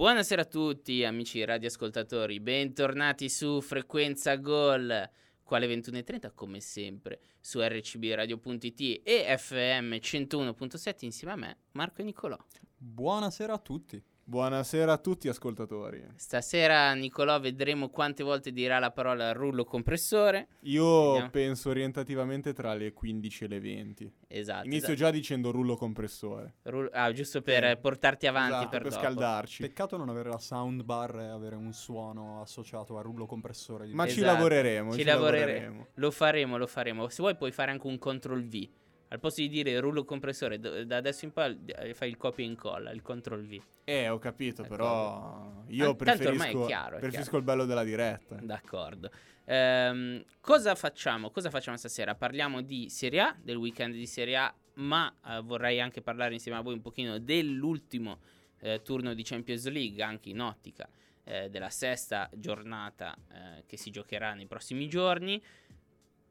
[0.00, 5.10] Buonasera a tutti amici radioascoltatori, bentornati su Frequenza Gol,
[5.42, 12.38] quale 21.30 come sempre su rcbradio.it e FM 101.7 insieme a me, Marco e Nicolò.
[12.78, 14.02] Buonasera a tutti.
[14.30, 16.00] Buonasera a tutti ascoltatori.
[16.14, 20.46] Stasera Nicolò vedremo quante volte dirà la parola rullo compressore.
[20.60, 21.30] Io Vediamo.
[21.30, 24.12] penso orientativamente tra le 15 e le 20.
[24.28, 24.66] Esatto.
[24.66, 24.94] Inizio esatto.
[25.00, 26.54] già dicendo rullo compressore.
[26.62, 27.76] Rullo- ah, giusto per Sì.
[27.78, 29.02] portarti avanti Esatto, per, per dopo.
[29.02, 29.62] scaldarci.
[29.62, 33.88] Peccato non avere la soundbar e avere un suono associato a rullo compressore.
[33.88, 34.32] Di Ma ci Esatto.
[34.34, 35.86] lavoreremo, Ci ci, lavorere- lavoreremo.
[35.94, 37.08] Lo faremo, lo faremo.
[37.08, 38.68] Se vuoi puoi fare anche un CTRL V.
[39.12, 42.48] Al posto di dire rullo compressore, da adesso in poi eh, fai il copia e
[42.48, 43.60] incolla, il CTRL V.
[43.82, 44.84] Eh, ho capito, D'accordo.
[44.84, 48.36] però io Ah, tanto ormai è preferisco, chiaro, preferisco il bello della diretta.
[48.36, 49.10] D'accordo.
[49.46, 51.30] Ehm, cosa facciamo?
[51.30, 52.14] Cosa facciamo stasera?
[52.14, 56.58] Parliamo di Serie A, del weekend di Serie A, ma eh, vorrei anche parlare insieme
[56.58, 58.20] a voi un pochino dell'ultimo
[58.60, 60.88] eh, turno di Champions League, anche in ottica
[61.24, 65.42] eh, della sesta giornata eh, che si giocherà nei prossimi giorni,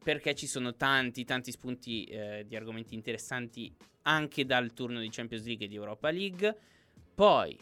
[0.04, 5.46] perché ci sono tanti, tanti spunti eh, di argomenti interessanti anche dal turno di Champions
[5.46, 6.58] League e di Europa League.
[7.14, 7.58] Poi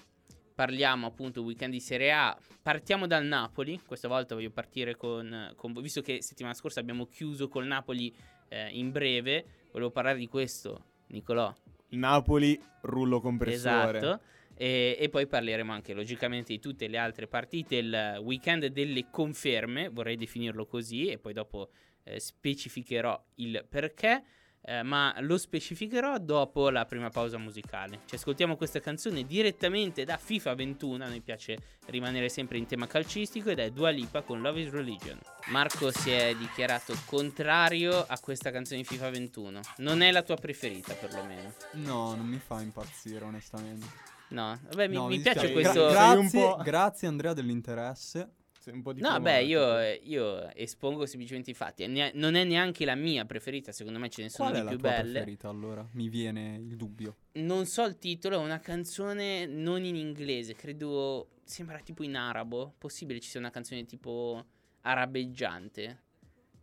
[0.54, 2.38] parliamo appunto weekend di Serie A.
[2.62, 3.82] Partiamo dal Napoli.
[3.86, 8.14] Questa volta voglio partire con, con visto che settimana scorsa abbiamo chiuso col Napoli
[8.50, 9.46] eh, in breve.
[9.72, 11.54] Volevo parlare di questo, Nicolò.
[11.90, 13.98] Napoli, rullo compressore.
[13.98, 14.22] Esatto.
[14.56, 17.76] E, e poi parleremo anche logicamente di tutte le altre partite.
[17.76, 21.70] Il weekend delle conferme, vorrei definirlo così, e poi dopo
[22.08, 24.24] eh, specificherò il perché.
[24.70, 28.02] eh, ma lo specificherò dopo la prima pausa musicale.
[28.06, 31.06] Ci ascoltiamo questa canzone direttamente da FIFA 21.
[31.06, 34.70] A noi piace rimanere sempre in tema calcistico ed è Dua Lipa con Love is
[34.72, 35.18] Religion.
[35.52, 39.60] Marco si è dichiarato contrario a questa canzone di FIFA 21.
[39.78, 41.54] Non è la tua preferita, perlomeno.
[41.76, 43.86] No, non mi fa impazzire onestamente.
[44.30, 45.88] No, vabbè, mi, No, mi piace questo.
[45.88, 48.32] gra- grazie, po'- grazie Andrea dell'interesse.
[48.72, 49.24] Un po' No, diplomatico.
[49.30, 51.86] beh, io, eh, io espongo semplicemente i fatti.
[51.88, 54.66] Ne- non è neanche la mia preferita, secondo me ce ne sono Qual è di
[54.66, 55.12] la più tua belle.
[55.12, 55.88] preferita allora?
[55.94, 57.16] Mi viene il dubbio.
[57.34, 62.74] Non so il titolo, è una canzone non in inglese, credo sembra tipo in arabo.
[62.78, 64.46] Possibile ci sia una canzone tipo
[64.82, 66.04] arabeggiante?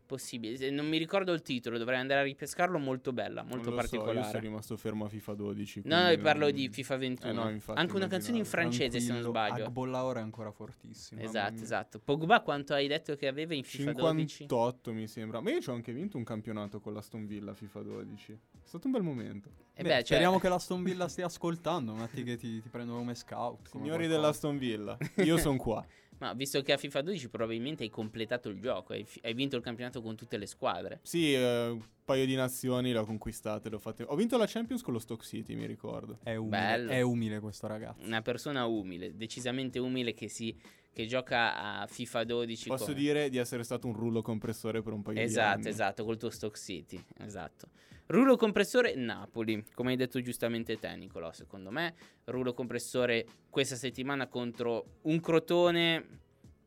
[0.07, 3.75] Possibile, Se- non mi ricordo il titolo, dovrei andare a ripescarlo, molto bella, molto Non
[3.77, 4.31] lo so, io particolare.
[4.31, 5.83] sono rimasto fermo a FIFA 12.
[5.87, 7.31] no, no, quindi parlo non- di FIFA 21.
[7.31, 9.65] Eh no, infatti, anche una canzone in francese, se non sbaglio.
[9.65, 11.21] Agbollaor è ancora fortissimo.
[11.23, 11.99] Mamma Esatto, esatto.
[12.05, 14.29] Pogba quanto hai detto che aveva in FIFA 12?
[14.43, 15.41] 58 mi sembra.
[15.41, 18.33] Ma io ci ho anche vinto un campionato con l'Aston Villa FIFA 12.
[18.33, 19.49] È stato un bel momento.
[19.73, 21.95] E Beh, beh, cioè- Speriamo che l'Aston Villa stia ascoltando.
[21.95, 23.71] Metti che ti, ti prendono come scout.
[23.71, 24.21] come Signori qualcosa.
[24.21, 25.85] dell'Aston Villa, io sono qua.
[26.19, 29.57] Ma visto che a FIFA 12 probabilmente hai completato il gioco, hai, fi- hai vinto
[29.57, 31.01] il campionato con tutte le squadre.
[31.03, 33.69] Sì, eh, un paio di nazioni le ho conquistate.
[33.69, 36.19] le ho fatte- Ho vinto la Champions con lo Stock City, mi ricordo.
[36.23, 36.91] È umile, Bello.
[36.93, 38.05] è umile questo ragazzo.
[38.05, 40.57] Una persona umile, decisamente umile che, si,
[40.93, 42.69] che gioca a FIFA 12.
[42.69, 45.69] Posso come- dire di essere stato un rullo compressore per un paio di Esatto, anni.
[45.69, 47.03] esatto, col tuo Stock City.
[47.19, 47.69] Esatto.
[48.07, 51.95] Rullo compressore Napoli, come hai detto giustamente te Nicolò, secondo me.
[52.25, 56.21] Rullo compressore questa settimana contro un Crotone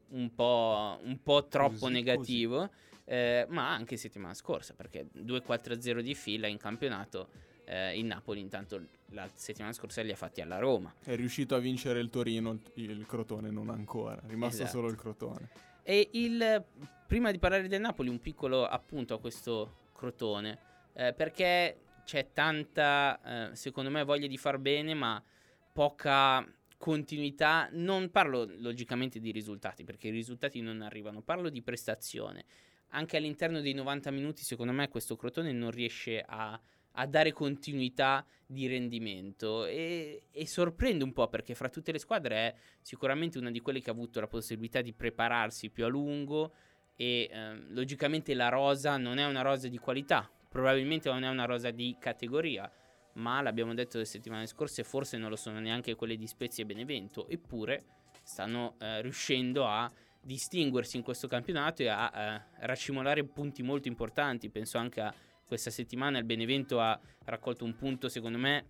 [0.09, 2.69] un po', un po' troppo Così, negativo,
[3.05, 7.29] eh, ma anche settimana scorsa, perché 2-4-0 di fila in campionato.
[7.69, 11.59] eh, in Napoli intanto la settimana scorsa li ha fatti alla Roma È riuscito a
[11.59, 14.21] vincere il Torino, il, il Crotone non ancora.
[14.21, 14.77] È rimasto Esatto.
[14.77, 15.49] solo il Crotone.
[15.83, 16.63] E il,
[17.05, 20.57] prima di parlare del Napoli, un piccolo appunto a questo Crotone,
[20.97, 25.23] eh, perché c'è tanta, eh, secondo me, voglia di far bene, ma
[25.71, 26.43] poca
[26.77, 27.69] continuità.
[27.73, 32.45] Non parlo logicamente di risultati, perché i risultati non arrivano, parlo di prestazione.
[32.89, 36.59] Anche all'interno dei 90 minuti, secondo me, questo Crotone non riesce a,
[36.93, 42.35] a dare continuità di rendimento e, e sorprende un po' perché fra tutte le squadre
[42.35, 46.53] è sicuramente una di quelle che ha avuto la possibilità di prepararsi più a lungo
[46.95, 51.45] e ehm, logicamente la rosa non è una rosa di qualità, probabilmente non è una
[51.45, 52.71] rosa di categoria,
[53.13, 56.67] ma l'abbiamo detto le settimane scorse, forse non lo sono neanche quelle di Spezia e
[56.67, 57.85] Benevento, eppure
[58.23, 59.89] stanno eh, riuscendo a
[60.21, 65.13] distinguersi in questo campionato e a eh, racimolare punti molto importanti, penso anche a
[65.47, 68.65] questa settimana il Benevento ha raccolto un punto secondo me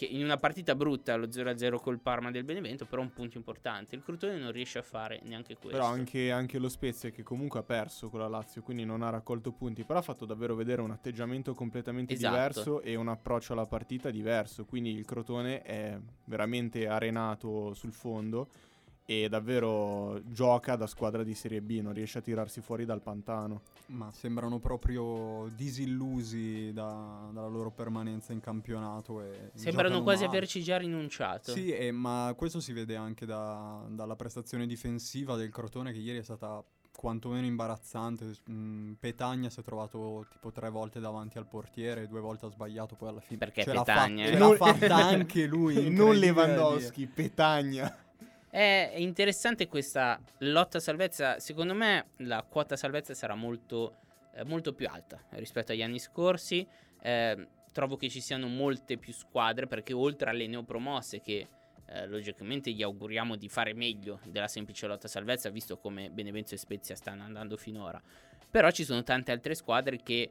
[0.00, 3.96] che in una partita brutta lo 0-0 col Parma del Benevento però un punto importante.
[3.96, 5.76] Il Crotone non riesce a fare neanche questo.
[5.76, 9.10] Però anche, anche lo Spezia che comunque ha perso con la Lazio, quindi non ha
[9.10, 12.34] raccolto punti, però ha fatto davvero vedere un atteggiamento completamente Esatto.
[12.34, 18.48] diverso e un approccio alla partita diverso, quindi il Crotone è veramente arenato sul fondo
[19.10, 23.62] e davvero gioca da squadra di Serie B, non riesce a tirarsi fuori dal pantano.
[23.86, 29.20] Ma sembrano proprio disillusi da- dalla loro permanenza in campionato.
[29.20, 30.36] E Sembrano quasi male.
[30.36, 31.50] averci già rinunciato.
[31.50, 36.18] Sì, e- ma questo si vede anche da- dalla prestazione difensiva del Crotone che ieri
[36.18, 36.62] è stata
[36.96, 38.32] quantomeno imbarazzante.
[38.48, 42.94] Mm, Petagna si è trovato tipo tre volte davanti al portiere, due volte ha sbagliato,
[42.94, 44.38] poi alla fine Perché ce l'ha, Petagna, ce eh.
[44.38, 45.74] l'ha Non- fatta anche lui.
[45.90, 47.92] non Lewandowski, Petagna.
[48.50, 51.38] È interessante questa lotta salvezza.
[51.38, 53.98] Secondo me la quota salvezza sarà molto,
[54.34, 56.66] eh, molto più alta rispetto agli anni scorsi.
[57.00, 61.46] Eh, trovo che ci siano molte più squadre perché oltre alle neopromosse che
[61.86, 66.58] eh, logicamente gli auguriamo di fare meglio della semplice lotta salvezza visto come Benevento e
[66.58, 68.02] Spezia stanno andando finora.
[68.50, 70.28] Però ci sono tante altre squadre che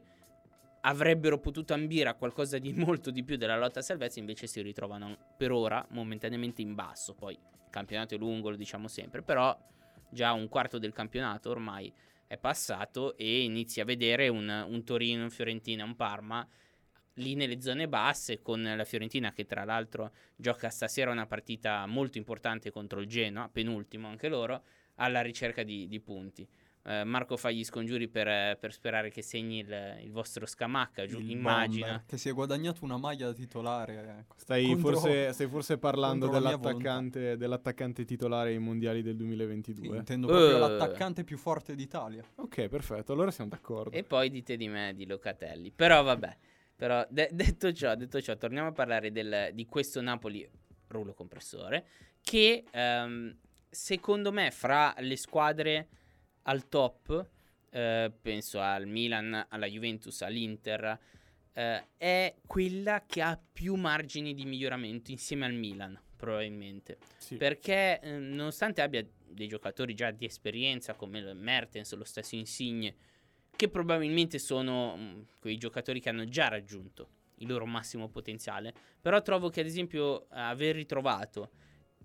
[0.82, 5.16] avrebbero potuto ambire a qualcosa di molto di più della lotta salvezza invece si ritrovano
[5.36, 7.14] per ora momentaneamente in basso.
[7.14, 9.56] Poi il campionato è lungo, lo diciamo sempre, però
[10.10, 11.92] già un quarto del campionato ormai
[12.26, 16.46] è passato e inizi a vedere un, un Torino, un Fiorentina, un Parma
[17.14, 22.18] lì nelle zone basse con la Fiorentina che tra l'altro gioca stasera una partita molto
[22.18, 24.62] importante contro il Genoa, penultimo anche loro,
[24.96, 26.46] alla ricerca di, di punti.
[26.82, 31.04] Eh, Marco fa gli scongiuri per, eh, per sperare che segni il, il vostro Scamacca,
[31.04, 31.86] giù, Il immagina.
[31.88, 34.16] bomber, che si è guadagnato una maglia da titolare.
[34.20, 34.34] ecco.
[34.38, 39.96] Stai, Contro- forse, stai forse parlando dell'attaccante, dell'attaccante titolare ai mondiali del Sì, 2022.
[39.98, 40.58] intendo proprio Eh.
[40.58, 42.24] l'attaccante più forte d'Italia.
[42.36, 43.94] Ok, perfetto, allora siamo d'accordo.
[43.94, 45.70] E poi dite di me di Locatelli.
[45.72, 46.36] Però vabbè.
[46.76, 50.48] Però de- detto, ciò, detto ciò, torniamo a parlare del- di questo Napoli
[50.88, 51.86] rullo compressore.
[52.22, 53.36] Che ehm,
[53.68, 55.88] secondo me fra le squadre
[56.42, 57.28] al top,
[57.70, 60.98] eh, penso al Milan, alla Juventus, all'Inter,
[61.52, 66.98] eh, è quella che ha più margini di miglioramento insieme al Milan, probabilmente.
[67.18, 67.36] Sì.
[67.36, 72.94] Perché eh, nonostante abbia dei giocatori già di esperienza come il Mertens, lo stesso Insigne,
[73.54, 79.20] che probabilmente sono mh, quei giocatori che hanno già raggiunto il loro massimo potenziale, però
[79.22, 81.50] trovo che ad esempio aver ritrovato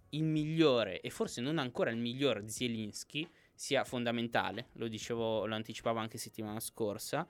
[0.09, 5.97] il migliore e forse non ancora il miglior Zielinski sia fondamentale, lo dicevo, lo anticipavo
[5.97, 7.27] anche settimana scorsa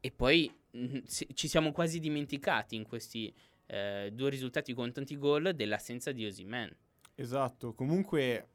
[0.00, 3.34] e poi mh, si- ci siamo quasi dimenticati in questi
[3.66, 6.74] eh, due risultati con tanti gol dell'assenza di Osimen.
[7.14, 8.48] Esatto, comunque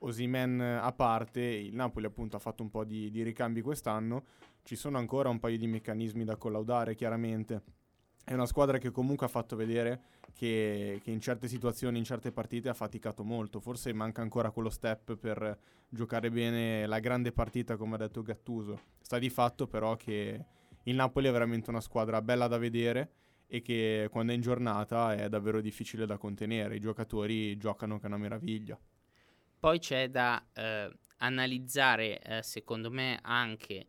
[0.00, 4.24] Osimen a parte, il Napoli appunto ha fatto un po' di, di ricambi quest'anno,
[4.62, 7.62] ci sono ancora un paio di meccanismi da collaudare chiaramente.
[8.24, 10.00] È una squadra che comunque ha fatto vedere
[10.34, 14.70] che, che in certe situazioni, in certe partite ha faticato molto, forse manca ancora quello
[14.70, 18.80] step per giocare bene la grande partita come ha detto Gattuso.
[19.00, 20.44] Sta di fatto però che
[20.84, 23.12] il Napoli è veramente una squadra bella da vedere
[23.46, 28.04] e che quando è in giornata è davvero difficile da contenere, i giocatori giocano che
[28.04, 28.78] è una meraviglia.
[29.58, 33.86] Poi c'è da eh, analizzare, eh, secondo me, anche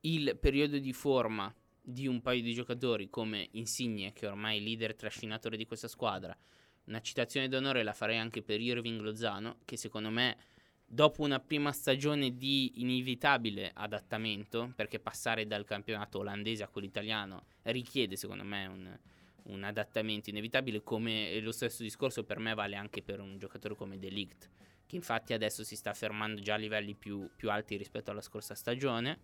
[0.00, 1.54] il periodo di forma
[1.90, 6.36] di un paio di giocatori come Insigne, che ormai è leader trascinatore di questa squadra.
[6.84, 10.36] Una citazione d'onore la farei anche per Irving Lozano, che secondo me,
[10.84, 17.46] dopo una prima stagione di inevitabile adattamento, perché passare dal campionato olandese a quello italiano
[17.62, 18.98] richiede, secondo me, un,
[19.44, 23.98] un adattamento inevitabile, come lo stesso discorso per me vale anche per un giocatore come
[23.98, 24.50] De Ligt
[24.88, 28.54] che infatti adesso si sta fermando già a livelli più, più alti rispetto alla scorsa
[28.54, 29.18] stagione.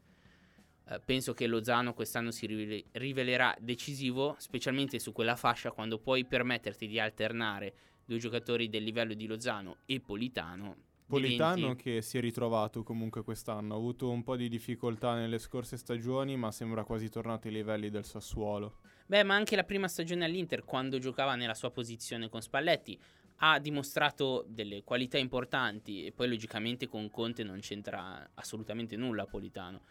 [0.87, 6.25] Eh, penso che Lozano quest'anno si rivele- rivelerà decisivo, specialmente su quella fascia quando puoi
[6.25, 10.77] permetterti di alternare due giocatori del livello di Lozano e Politano.
[11.07, 15.39] Politano diventi- che si è ritrovato comunque quest'anno, ha avuto un po' di difficoltà nelle
[15.39, 18.79] scorse stagioni, ma sembra quasi tornato ai livelli del Sassuolo.
[19.07, 22.99] Beh, ma anche la prima stagione all'Inter, quando giocava nella sua posizione con Spalletti,
[23.39, 29.83] ha dimostrato delle qualità importanti e poi logicamente con Conte non c'entra assolutamente nulla Politano.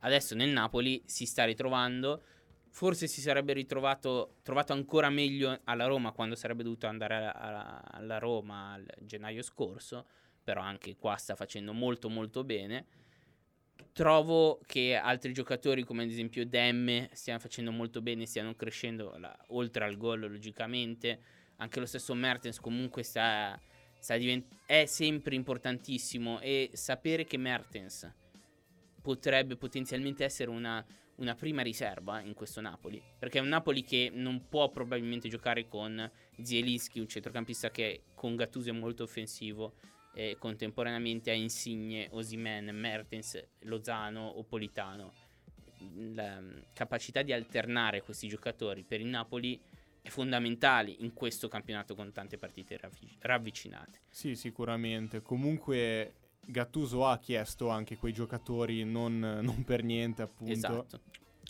[0.00, 2.22] Adesso nel Napoli si sta ritrovando,
[2.70, 7.84] forse si sarebbe ritrovato trovato ancora meglio alla Roma quando sarebbe dovuto andare alla, alla-
[7.90, 10.06] alla Roma al gennaio scorso,
[10.44, 12.86] però anche qua sta facendo molto molto bene.
[13.92, 19.36] Trovo che altri giocatori come ad esempio Demme stiano facendo molto bene, stiano crescendo la-
[19.48, 21.20] oltre al gol logicamente.
[21.56, 23.60] Anche lo stesso Mertens comunque sta,
[23.98, 28.08] sta divent- è sempre importantissimo e sapere che Mertens
[29.08, 30.84] potrebbe potenzialmente essere una,
[31.14, 33.02] una prima riserva in questo Napoli.
[33.18, 36.10] Perché è un Napoli che non può probabilmente giocare con
[36.42, 39.76] Zielinski, un centrocampista che con Gattuso è molto offensivo
[40.12, 45.14] e contemporaneamente ha Insigne, Osimen, Mertens, Lozano o Politano.
[46.12, 49.68] La mm, capacità di alternare questi giocatori per il Napoli è
[50.02, 54.00] e fondamentali in questo campionato con tante partite ravvi- ravvicinate.
[54.10, 55.22] Sì, sicuramente.
[55.22, 56.12] Comunque
[56.50, 60.52] Gattuso ha chiesto anche quei giocatori non, non per niente, appunto.
[60.52, 61.00] Esatto.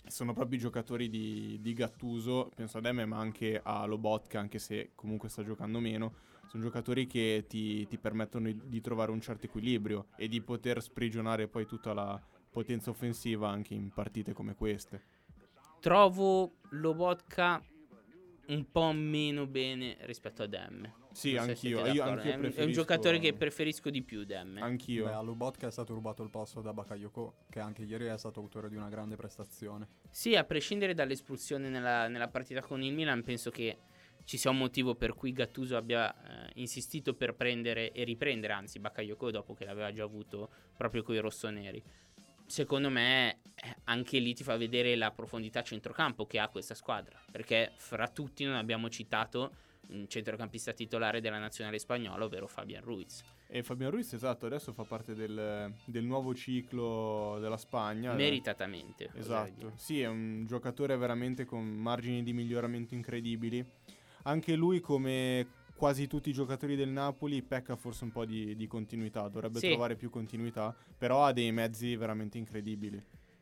[0.07, 4.59] Sono proprio i giocatori di, di Gattuso, penso ad Emme, ma anche a Lobotka, anche
[4.59, 6.13] se comunque sta giocando meno.
[6.47, 10.81] Sono giocatori che ti, ti permettono di, di trovare un certo equilibrio e di poter
[10.81, 15.03] sprigionare poi tutta la potenza offensiva anche in partite come queste.
[15.79, 17.63] Trovo Lobotka
[18.47, 20.95] un po' meno bene rispetto a Demme.
[21.19, 21.85] Sì, Non anch'io.
[21.87, 24.61] Io, anch'io è, un- è un giocatore che preferisco di più Demme.
[24.61, 25.03] Anch'io.
[25.03, 28.39] Beh, a Lubotka è stato rubato il posto da Bakayoko, che anche ieri è stato
[28.39, 29.87] autore di una grande prestazione.
[30.09, 33.77] Sì, a prescindere dall'espulsione nella, nella partita con il Milan, penso che
[34.23, 38.79] ci sia un motivo per cui Gattuso abbia eh, insistito per prendere e riprendere, anzi,
[38.79, 41.83] Bakayoko dopo che l'aveva già avuto proprio con i rossoneri.
[42.45, 47.19] Secondo me eh, anche lì ti fa vedere la profondità centrocampo che ha questa squadra,
[47.29, 49.67] perché fra tutti non abbiamo citato
[50.07, 53.23] centrocampista titolare della nazionale spagnola, ovvero Fabian Ruiz.
[53.47, 58.13] E Fabian Ruiz, esatto, adesso fa parte del, del nuovo ciclo della Spagna.
[58.13, 59.09] Meritatamente.
[59.15, 63.65] Esatto, sì, è un giocatore veramente con margini di miglioramento incredibili.
[64.23, 68.67] Anche lui, come quasi tutti i giocatori del Napoli, pecca forse un po' di, di
[68.67, 69.69] continuità, dovrebbe Sì.
[69.69, 73.01] trovare più continuità, però ha dei mezzi veramente incredibili.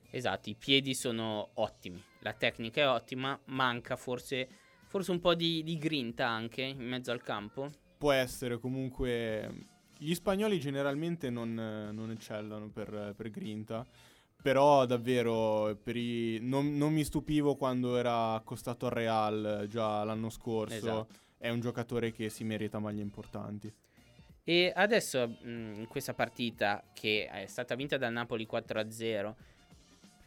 [0.10, 4.48] Esatto, i piedi sono ottimi, la tecnica è ottima, manca forse,
[4.88, 7.70] forse un po' di, di grinta anche in mezzo al campo.
[7.98, 9.76] Può essere comunque...
[10.00, 13.84] Gli spagnoli generalmente non, non eccellano per, per grinta,
[14.40, 20.30] però davvero per i- non, non mi stupivo quando era accostato al Real già l'anno
[20.30, 20.76] scorso.
[20.76, 21.08] Esatto.
[21.40, 23.74] È un giocatore che si merita maglie importanti.
[24.44, 29.34] E adesso mh, in questa partita che è stata vinta dal Napoli 4-0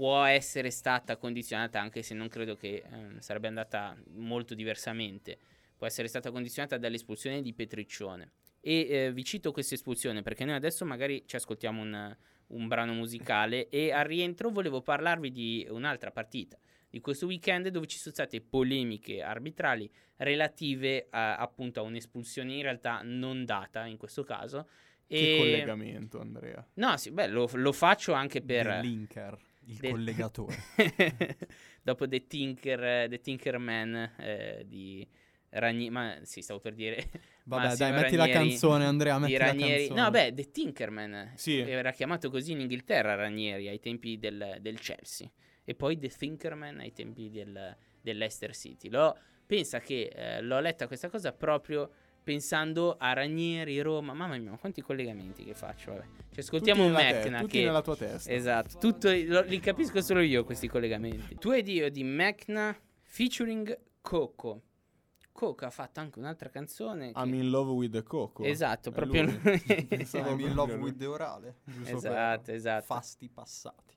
[0.01, 5.37] può essere stata condizionata anche se non credo che ehm, sarebbe andata molto diversamente.
[5.77, 8.33] Può essere stata condizionata dall'espulsione di Petriccione.
[8.63, 12.17] E eh, vi cito questa espulsione perché noi adesso magari ci ascoltiamo un,
[12.47, 17.87] un brano musicale e al rientro volevo parlarvi di un'altra partita di questo weekend dove
[17.87, 23.99] ci sono state polemiche arbitrali relative a, appunto a un'espulsione in realtà non data in
[23.99, 24.67] questo caso.
[25.07, 26.67] Che E- collegamento, Andrea.
[26.75, 28.65] No, sì, beh, lo, lo faccio anche per...
[28.67, 30.57] Dell'Inker, il del- collegatore.
[31.83, 35.07] Dopo The Tinker, The Tinkerman eh, di
[35.51, 37.11] Ranieri, ma sì, stavo per dire
[37.45, 39.87] Vabbè, Massimo dai, metti la Ranieri- canzone, Andrea, metti di la Ranieri.
[39.87, 40.01] canzone.
[40.01, 41.59] No, beh, The Tinkerman Sì.
[41.59, 45.29] era chiamato così in Inghilterra Ranieri ai tempi del, del Chelsea
[45.65, 48.89] e poi The Thinkerman ai tempi del, dell'Leicester City.
[48.89, 51.91] L'ho- pensa che eh, l'ho letta questa cosa proprio
[52.23, 54.13] pensando a Ranieri, Roma.
[54.15, 55.93] Mamma mia, ma quanti collegamenti che faccio.
[55.93, 56.05] Vabbè.
[56.33, 58.31] Ci ascoltiamo Tutti te- Mecna tutti che nella tua testa.
[58.33, 61.37] Esatto, tutto, lo- li capisco solo io questi collegamenti.
[61.37, 64.63] Tu hai dio di Mecna featuring Coco.
[65.33, 67.13] Coco ha fatto anche un'altra canzone.
[67.13, 68.45] che- I'm in love with the Coco.
[68.45, 69.41] Esatto, È proprio lui.
[69.43, 69.85] lui.
[69.89, 71.57] Pensavo I'm in love with the orale.
[71.65, 72.85] Giusto esatto, esatto.
[72.85, 73.95] Fasti passati.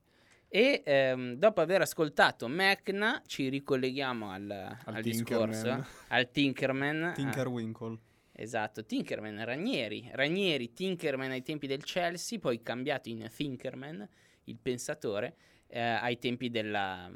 [0.47, 4.51] E ehm, dopo aver ascoltato Mecna, ci ricolleghiamo al,
[4.85, 5.49] al Tinkerman.
[5.49, 7.03] discorso, al Tinkerman.
[7.03, 7.97] Ah, Tinkerwinkle.
[8.33, 10.09] Esatto, Tinkerman, Ranieri.
[10.11, 14.07] Ranieri, Tinkerman ai tempi del Chelsea, poi cambiato in Thinkerman,
[14.45, 15.35] il pensatore,
[15.67, 17.11] eh, ai tempi della...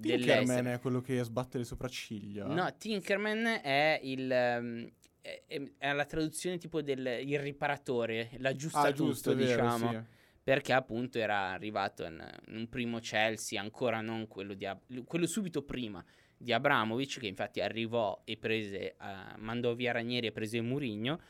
[0.00, 2.46] Tinkerman è quello che sbatte le sopracciglia.
[2.46, 4.30] No, Tinkerman è il...
[4.30, 5.42] ehm, è,
[5.78, 10.00] è- la traduzione tipo del il riparatore, l'aggiusta ah, giusto, vero, diciamo sì.
[10.42, 14.66] perché appunto era arrivato in, in un primo Chelsea, ancora non quello, di
[15.04, 16.02] quello subito prima
[16.38, 18.96] di Abramovic, che infatti arrivò e prese, eh,
[19.38, 21.20] mandò via Ranieri e prese Murigno.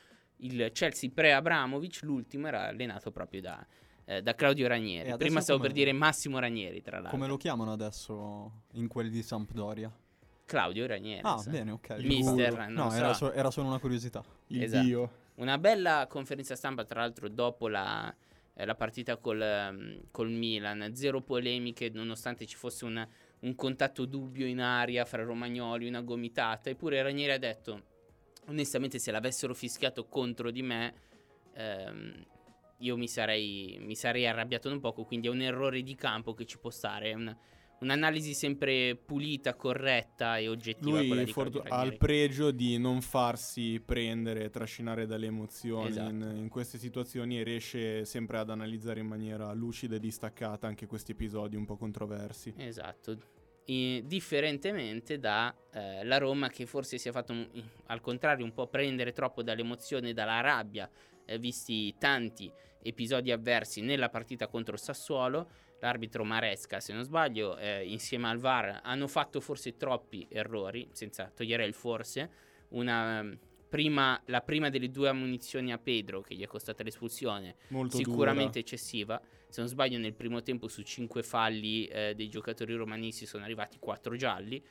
[0.40, 3.66] Il Chelsea pre-Abramovic, l'ultimo, era allenato proprio da,
[4.04, 5.16] eh, da Claudio Ranieri.
[5.16, 7.10] Prima stavo per dire Massimo Ranieri, tra l'altro.
[7.16, 9.90] Come lo chiamano adesso in quelli di Sampdoria?
[10.44, 11.22] Claudio Ranieri.
[11.24, 11.50] Ah, sa.
[11.50, 11.96] bene, ok.
[11.98, 14.22] Il Mister, No, era, so- era solo una curiosità.
[14.48, 14.84] Il Esatto.
[14.84, 15.10] dio.
[15.36, 18.14] Una bella conferenza stampa, tra l'altro, dopo la,
[18.54, 20.94] eh, la partita col, ehm, col Milan.
[20.94, 23.06] Zero polemiche, nonostante ci fosse una-
[23.40, 26.70] un contatto dubbio in aria fra Romagnoli, una gomitata.
[26.70, 27.82] Eppure Ranieri ha detto,
[28.46, 30.94] onestamente, se l'avessero fischiato contro di me,
[31.54, 32.26] ehm,
[32.78, 35.04] io mi sarei, mi sarei arrabbiato un poco.
[35.04, 37.10] Quindi è un errore di campo che ci può stare.
[37.10, 37.36] È una-
[37.80, 41.00] un'analisi sempre pulita, corretta e oggettiva.
[41.00, 46.10] Lui fortu- ha il pregio di non farsi prendere e trascinare dalle emozioni Esatto.
[46.10, 50.86] in, in queste situazioni e riesce sempre ad analizzare in maniera lucida e distaccata anche
[50.86, 52.52] questi episodi un po' controversi.
[52.56, 53.16] Esatto.
[53.66, 57.48] I- differentemente da eh, la Roma che forse si è fatto un-
[57.86, 60.88] al contrario un po' prendere troppo dall'emozione e dalla rabbia,
[61.26, 62.50] eh, visti tanti
[62.82, 65.48] episodi avversi nella partita contro il Sassuolo.
[65.80, 71.30] L'arbitro Maresca, se non sbaglio, eh, insieme al VAR, hanno fatto forse troppi errori, senza
[71.34, 72.30] togliere il forse.
[72.70, 73.24] Una,
[73.68, 78.60] prima, la prima delle due ammunizioni a Pedro, che gli è costata l'espulsione, Molto sicuramente
[78.60, 78.60] dura.
[78.60, 79.20] eccessiva.
[79.48, 83.78] Se non sbaglio, nel primo tempo su 5 falli eh, dei giocatori romanisti sono arrivati
[83.78, 84.62] 4 gialli.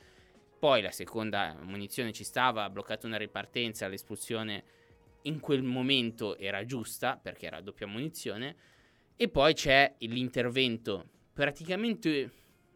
[0.59, 4.63] Poi la seconda munizione ci stava, ha bloccato una ripartenza, l'espulsione
[5.23, 8.55] in quel momento era giusta perché era doppia munizione.
[9.19, 12.31] E poi c'è l'intervento praticamente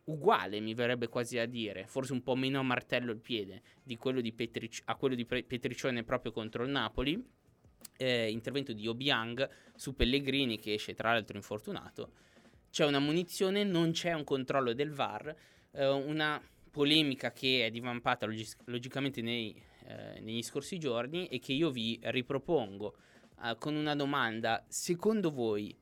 [0.06, 3.96] uguale, mi verrebbe quasi a dire, forse un po' meno a martello il piede di
[3.96, 5.46] quello di Petric- a quello di Pre-
[6.04, 7.24] proprio contro il Napoli.
[7.96, 12.14] Eh, intervento di Obiang su Pellegrini che esce tra l'altro infortunato.
[12.72, 15.36] C'è una munizione, non c'è un controllo del VAR,
[15.74, 21.54] eh, una polemica che è divampata logis- logicamente nei, eh, negli scorsi giorni e che
[21.54, 22.96] io vi ripropongo
[23.44, 24.66] eh, con una domanda.
[24.68, 25.76] Secondo voi,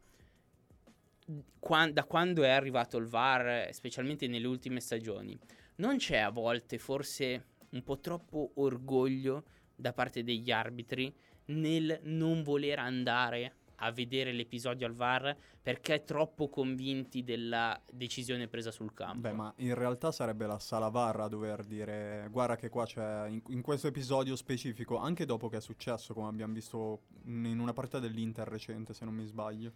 [1.91, 5.37] da quando è arrivato il VAR, specialmente nelle ultime stagioni,
[5.75, 9.43] non c'è a volte forse un po' troppo orgoglio
[9.75, 11.13] da parte degli arbitri
[11.45, 18.71] nel non voler andare a vedere l'episodio al VAR perché troppo convinti della decisione presa
[18.71, 19.21] sul campo?
[19.21, 23.27] Beh, ma in realtà sarebbe la sala VAR a dover dire guarda che qua c'è
[23.27, 27.73] in, in questo episodio specifico, anche dopo che è successo, come abbiamo visto in una
[27.73, 29.71] partita dell'Inter recente, se non mi sbaglio.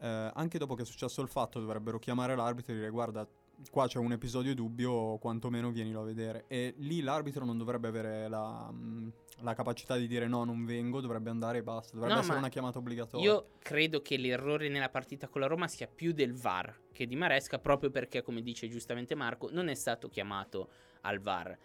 [0.00, 3.26] Eh, anche dopo che è successo il fatto, dovrebbero chiamare l'arbitro e dire guarda,
[3.70, 6.44] qua c'è un episodio dubbio, quantomeno vienilo a vedere.
[6.48, 11.00] E lì l'arbitro non dovrebbe avere la, mh, la capacità di dire no, non vengo,
[11.00, 11.94] dovrebbe andare e basta.
[11.94, 13.26] Dovrebbe No, essere una chiamata obbligatoria.
[13.26, 17.16] Io credo che l'errore nella partita con la Roma sia più del VAR che di
[17.16, 20.68] Maresca, proprio perché, come dice giustamente Marco, non è stato chiamato
[21.02, 21.56] al VAR.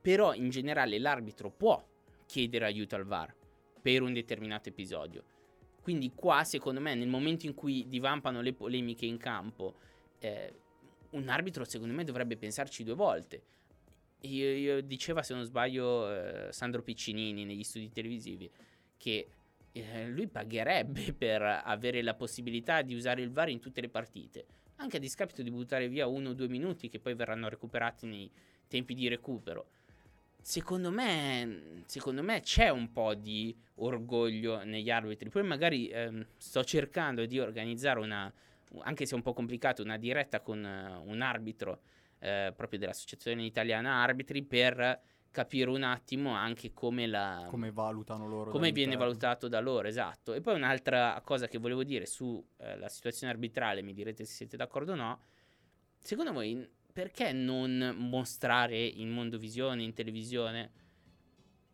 [0.00, 1.84] Però in generale l'arbitro può
[2.26, 3.34] chiedere aiuto al VAR
[3.82, 5.24] per un determinato episodio.
[5.82, 9.74] Quindi qua, secondo me, nel momento in cui divampano le polemiche in campo,
[10.18, 10.52] eh,
[11.10, 13.42] un arbitro, secondo me, dovrebbe pensarci due volte.
[14.20, 18.50] Io, io diceva, se non sbaglio, eh, Sandro Piccinini negli studi televisivi,
[18.96, 19.28] che
[19.72, 24.46] eh, lui pagherebbe per avere la possibilità di usare il VAR in tutte le partite,
[24.76, 28.30] anche a discapito di buttare via uno o due minuti che poi verranno recuperati nei
[28.68, 29.66] tempi di recupero.
[30.42, 35.28] Secondo me, secondo me c'è un po' di orgoglio negli arbitri.
[35.28, 38.32] Poi magari ehm, sto cercando di organizzare una,
[38.80, 41.80] anche se è un po' complicato, una diretta con eh, un arbitro
[42.20, 48.50] eh, proprio dell'Associazione Italiana Arbitri per capire un attimo anche come la come valutano loro.
[48.50, 50.34] come viene valutato da loro, esatto.
[50.34, 54.92] E poi un'altra cosa che volevo dire sulla situazione arbitrale, mi direte se siete d'accordo
[54.92, 55.20] o no.
[55.98, 56.68] Secondo voi,
[57.00, 60.70] perché non mostrare in mondovisione, in televisione,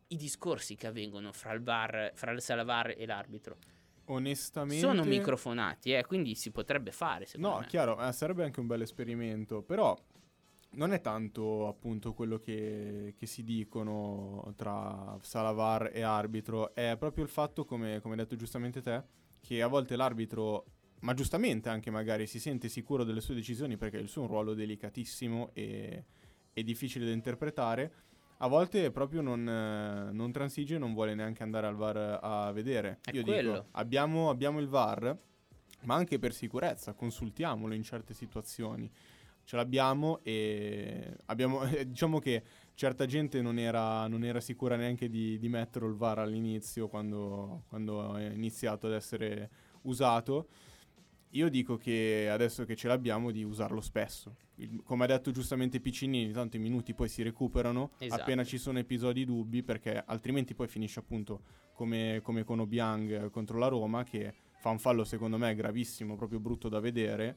[0.07, 3.57] i discorsi che avvengono fra il VAR, fra il sala VAR e l'arbitro?
[4.05, 4.79] Onestamente...
[4.79, 7.65] Sono microfonati, eh, quindi si potrebbe fare, No, me.
[7.65, 9.97] chiaro, eh, sarebbe anche un bel esperimento, però
[10.71, 16.95] non è tanto appunto quello che, che si dicono tra sala VAR e arbitro, è
[16.97, 19.03] proprio il fatto, come, come hai detto giustamente te,
[19.41, 20.63] che a volte l'arbitro,
[21.01, 24.31] ma giustamente anche magari, si sente sicuro delle sue decisioni perché il suo è un
[24.31, 26.05] ruolo delicatissimo e,
[26.53, 27.91] e difficile da interpretare.
[28.39, 32.51] A volte proprio non, eh, non transige e non vuole neanche andare al VAR a
[32.51, 32.99] vedere.
[33.03, 33.51] È Io quello.
[33.51, 35.17] dico, abbiamo, abbiamo il VAR,
[35.83, 38.89] ma anche per sicurezza, consultiamolo in certe situazioni.
[39.43, 42.43] Ce l'abbiamo e abbiamo, diciamo che
[42.75, 47.63] certa gente non era, non era sicura neanche di, di metterlo il VAR all'inizio quando,
[47.69, 49.49] quando è iniziato ad essere
[49.83, 50.47] usato.
[51.31, 54.35] Io dico che adesso che ce l'abbiamo di usarlo spesso.
[54.55, 58.21] Il- come ha detto giustamente Piccinini, tanto i minuti poi si recuperano Esatto.
[58.21, 61.41] appena ci sono episodi dubbi perché altrimenti poi finisce appunto
[61.73, 66.39] come, come con Obiang contro la Roma che fa un fallo secondo me gravissimo, proprio
[66.39, 67.35] brutto da vedere,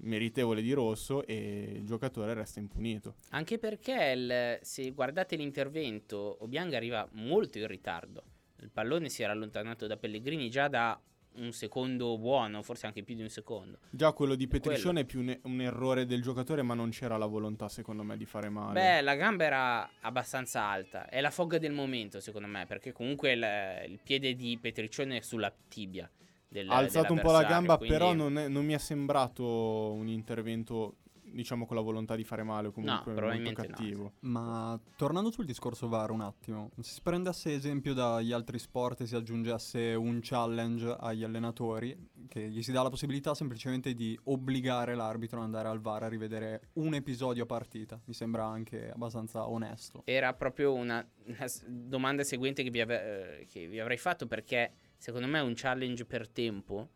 [0.00, 3.16] meritevole di rosso e il giocatore resta impunito.
[3.30, 8.22] Anche perché il- se guardate l'intervento, Obiang arriva molto in ritardo.
[8.60, 11.00] Il pallone si era allontanato da Pellegrini già da
[11.36, 13.78] un secondo buono, forse anche più di un secondo.
[13.90, 14.62] Già quello di Quello.
[14.64, 18.16] Petriccione è più un, un errore del giocatore ma non c'era la volontà secondo me
[18.16, 18.72] di fare male.
[18.80, 21.08] Beh, la gamba era abbastanza alta.
[21.08, 23.46] È la fogga del momento, secondo me, perché comunque il,
[23.88, 26.10] il piede di Petriccione è sulla tibia.
[26.48, 29.92] Del, ha alzato un po' la gamba, quindi- però non, è- non mi è sembrato
[29.92, 30.96] un intervento,
[31.32, 34.12] diciamo, con la volontà di fare male o comunque molto probabilmente no, cattivo.
[34.20, 39.06] Ma tornando sul discorso VAR un attimo, se si prendesse esempio dagli altri sport e
[39.06, 41.96] si aggiungesse un challenge agli allenatori,
[42.28, 46.08] che gli si dà la possibilità semplicemente di obbligare l'arbitro ad andare al VAR a
[46.08, 50.02] rivedere un episodio a partita, mi sembra anche abbastanza onesto.
[50.04, 54.72] Era proprio una, una domanda seguente che vi, ave- eh, che vi avrei fatto perché
[54.96, 56.88] secondo me un challenge per tempo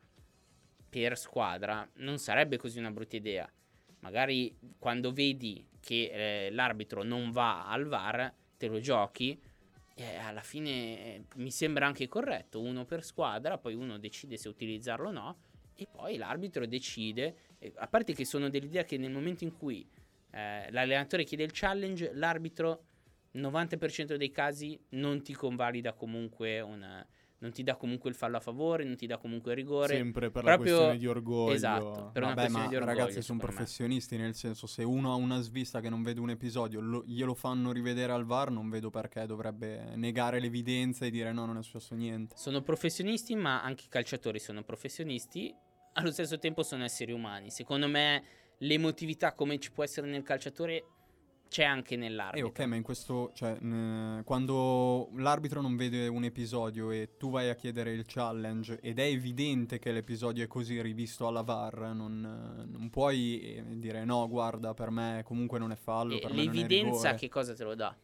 [0.88, 3.50] per squadra non sarebbe così una brutta idea.
[4.04, 6.10] Magari quando vedi che
[6.46, 9.40] eh, l'arbitro non va al VAR, te lo giochi.
[9.94, 14.48] E alla fine eh, mi sembra anche corretto, uno per squadra, poi uno decide se
[14.48, 15.36] utilizzarlo o no,
[15.74, 17.36] e poi l'arbitro decide.
[17.58, 19.88] Eh, a parte che sono dell'idea che nel momento in cui
[20.32, 22.84] eh, l'allenatore chiede il challenge, l'arbitro
[23.34, 27.06] 90% dei casi non ti convalida comunque una,
[27.44, 29.94] non ti dà comunque il fallo a favore, non ti dà comunque il rigore.
[29.94, 30.54] Sempre per Proprio...
[30.54, 31.52] la questione di orgoglio.
[31.52, 35.80] Esatto, per Vabbè, ma orgoglio, ragazzi sono professionisti, nel senso se uno ha una svista
[35.80, 39.94] che non vede un episodio, lo, glielo fanno rivedere al VAR, non vedo perché dovrebbe
[39.96, 42.34] negare l'evidenza e dire no, non è successo niente.
[42.38, 45.54] Sono professionisti, ma anche i calciatori sono professionisti,
[45.92, 47.50] allo stesso tempo sono esseri umani.
[47.50, 48.24] Secondo me
[48.58, 50.84] l'emotività come ci può essere nel calciatore
[51.54, 52.48] c'è anche nell'arbitro.
[52.48, 57.30] Eh, ok, ma in questo, cioè, n- quando l'arbitro non vede un episodio e tu
[57.30, 61.94] vai a chiedere il challenge ed è evidente che l'episodio è così rivisto alla VAR,
[61.94, 66.20] non, non puoi eh, dire no, guarda, per me comunque non è fallo.
[66.20, 67.96] E l'evidenza che cosa te lo dà?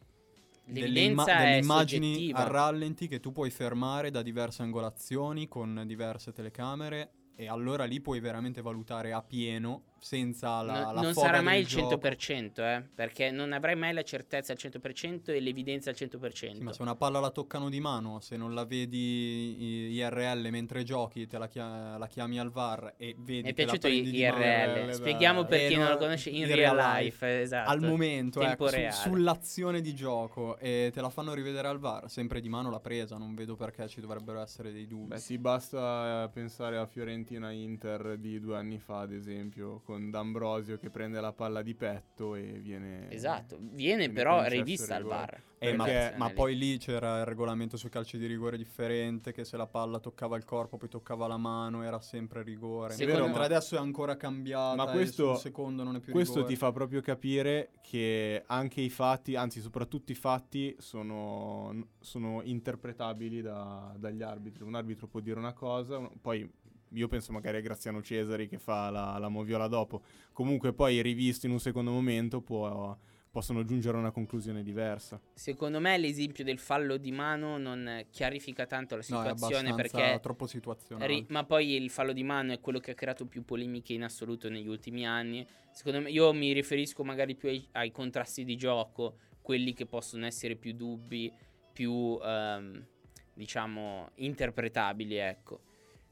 [0.67, 2.39] L'evidenza delle, imma- delle immagini soggettiva.
[2.39, 8.01] a rallenti che tu puoi fermare da diverse angolazioni con diverse telecamere e allora lì
[8.01, 11.97] puoi veramente valutare a pieno senza la, no, la Non sarà mai il gioco.
[11.97, 16.57] 100%, eh, perché non avrai mai la certezza al 100% e l'evidenza al 100%.
[16.57, 20.83] Sì, ma se una palla la toccano di mano, se non la vedi IRL mentre
[20.83, 25.45] giochi, te la, chia- la chiami al VAR e vedi Mi è piaciuto IRL, spieghiamo
[25.45, 27.71] per chi non lo conosce in, in real life, life, esatto.
[27.71, 32.41] Al momento, ecco, su, sull'azione di gioco e te la fanno rivedere al VAR, sempre
[32.41, 35.09] di mano l'ha presa, non vedo perché ci dovrebbero essere dei dubbi.
[35.09, 40.79] Beh sì, basta pensare a Fiorentina Inter di due anni fa, ad esempio, con D'Ambrosio
[40.79, 43.11] che prende la palla di petto e viene...
[43.11, 45.43] Esatto, viene, viene però rivista al VAR.
[45.59, 49.57] Eh, ma, ma poi lì c'era il regolamento sui calci di rigore differente, che se
[49.57, 52.95] la palla toccava il corpo, poi toccava la mano, era sempre rigore.
[52.95, 54.77] Secondo Mentre adesso è ancora cambiato.
[54.77, 56.53] Ma questo, secondo non è più questo rigore.
[56.55, 63.43] ti fa proprio capire che anche i fatti, anzi soprattutto i fatti, sono, sono interpretabili
[63.43, 64.63] da, dagli arbitri.
[64.63, 66.49] Un arbitro può dire una cosa, poi
[66.93, 70.03] io penso magari a Graziano Cesari che fa la, la moviola dopo.
[70.33, 72.97] Comunque poi rivisto in un secondo momento può,
[73.31, 75.21] possono giungere a una conclusione diversa.
[75.35, 80.21] Secondo me l'esempio del fallo di mano non chiarifica tanto la situazione no, perché è
[80.21, 81.07] troppo situazionale.
[81.07, 84.03] Ri- ma poi il fallo di mano è quello che ha creato più polemiche in
[84.03, 85.47] assoluto negli ultimi anni.
[85.71, 90.27] Secondo me io mi riferisco magari più ai, ai contrasti di gioco, quelli che possono
[90.27, 91.33] essere più dubbi,
[91.73, 92.85] più um,
[93.33, 95.61] diciamo interpretabili, ecco.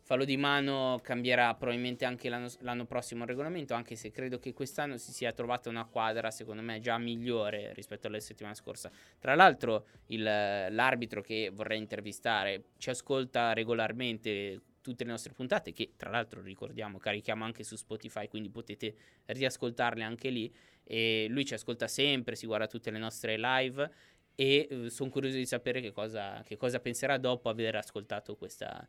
[0.08, 4.54] Fallo di mano cambierà probabilmente anche l'anno, l'anno, prossimo il regolamento, anche se credo che
[4.54, 8.90] quest'anno si sia trovata una quadra, secondo me, già migliore rispetto alla settimana scorsa.
[9.18, 15.92] Tra l'altro, il, l'arbitro che vorrei intervistare ci ascolta regolarmente tutte le nostre puntate, che
[15.94, 18.94] tra l'altro ricordiamo, carichiamo anche su Spotify, quindi potete
[19.26, 20.50] riascoltarle anche lì.
[20.84, 23.90] E lui ci ascolta sempre, si guarda tutte le nostre live
[24.34, 28.88] e eh, sono curioso di sapere che cosa, che cosa penserà dopo aver ascoltato questa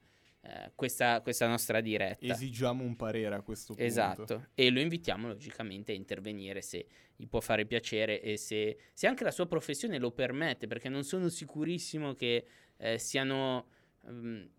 [0.49, 2.33] eh, questa, questa, nostra diretta.
[2.33, 3.87] Esigiamo un parere a questo punto.
[3.87, 9.05] Esatto, e lo invitiamo logicamente a intervenire se gli può fare piacere e se, se
[9.05, 12.45] anche la sua professione lo permette, perché non sono sicurissimo che
[12.77, 13.67] eh, siano
[14.05, 14.49] um,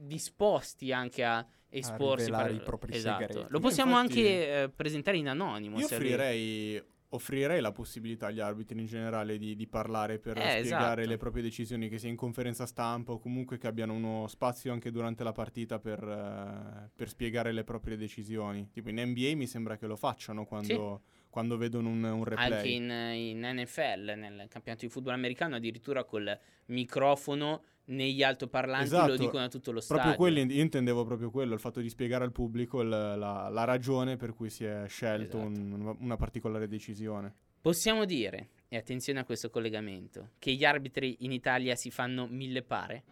[0.00, 2.54] disposti anche a esporsi a per...
[2.54, 3.26] i propri esatto.
[3.26, 3.46] segreti.
[3.50, 5.78] Lo possiamo Infatti, anche eh, presentare in anonimo.
[5.78, 6.82] Io offrirei
[7.14, 11.08] offrirei la possibilità agli arbitri in generale di, di parlare per eh, spiegare esatto.
[11.08, 14.90] le proprie decisioni, che sia in conferenza stampa o comunque che abbiano uno spazio anche
[14.90, 18.68] durante la partita per, uh, per spiegare le proprie decisioni.
[18.70, 21.26] Tipo in NBA mi sembra che lo facciano quando, sì.
[21.28, 22.52] quando vedono un, un, replay.
[22.52, 29.08] Anche in, in NFL, nel campionato di football americano, addirittura col microfono negli altoparlanti esatto,
[29.08, 30.02] lo dicono a tutto lo stadio.
[30.02, 33.64] Proprio quello, io intendevo proprio quello, il fatto di spiegare al pubblico il, la, la,
[33.64, 35.60] ragione per cui si è scelto esatto.
[35.60, 37.34] un, una particolare decisione.
[37.60, 42.62] Possiamo dire, e attenzione a questo collegamento, che gli arbitri in Italia si fanno mille
[42.62, 43.02] pare?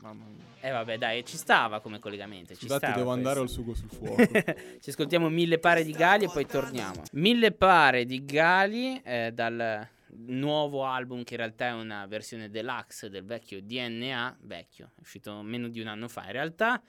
[0.00, 0.44] Mamma mia.
[0.60, 2.54] Eh vabbè dai, ci stava come collegamento.
[2.54, 3.10] Ci Scusate, devo questo.
[3.10, 4.24] andare al sugo sul fuoco.
[4.80, 7.02] ci ascoltiamo mille pare di gali e poi torniamo.
[7.12, 13.08] Mille pare di gali eh, dal nuovo album che in realtà è una versione deluxe
[13.08, 16.82] del vecchio DNA, vecchio, è uscito meno di un anno fa in realtà.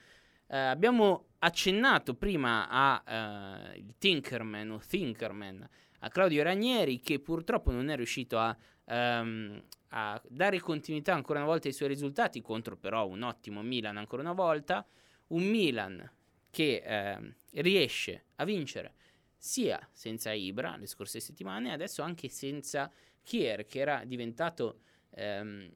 [0.46, 5.68] Eh, abbiamo accennato prima a il Tinkerman o Thinkerman,
[6.00, 11.48] a Claudio Ranieri che purtroppo non è riuscito a, um, a dare continuità ancora una
[11.48, 14.86] volta ai suoi risultati contro però un ottimo Milan ancora una volta,
[15.28, 16.10] un Milan
[16.50, 18.94] che eh, riesce a vincere
[19.36, 22.90] sia senza Ibra le scorse settimane, adesso anche senza
[23.22, 24.80] Kier, che era diventato
[25.10, 25.70] ehm,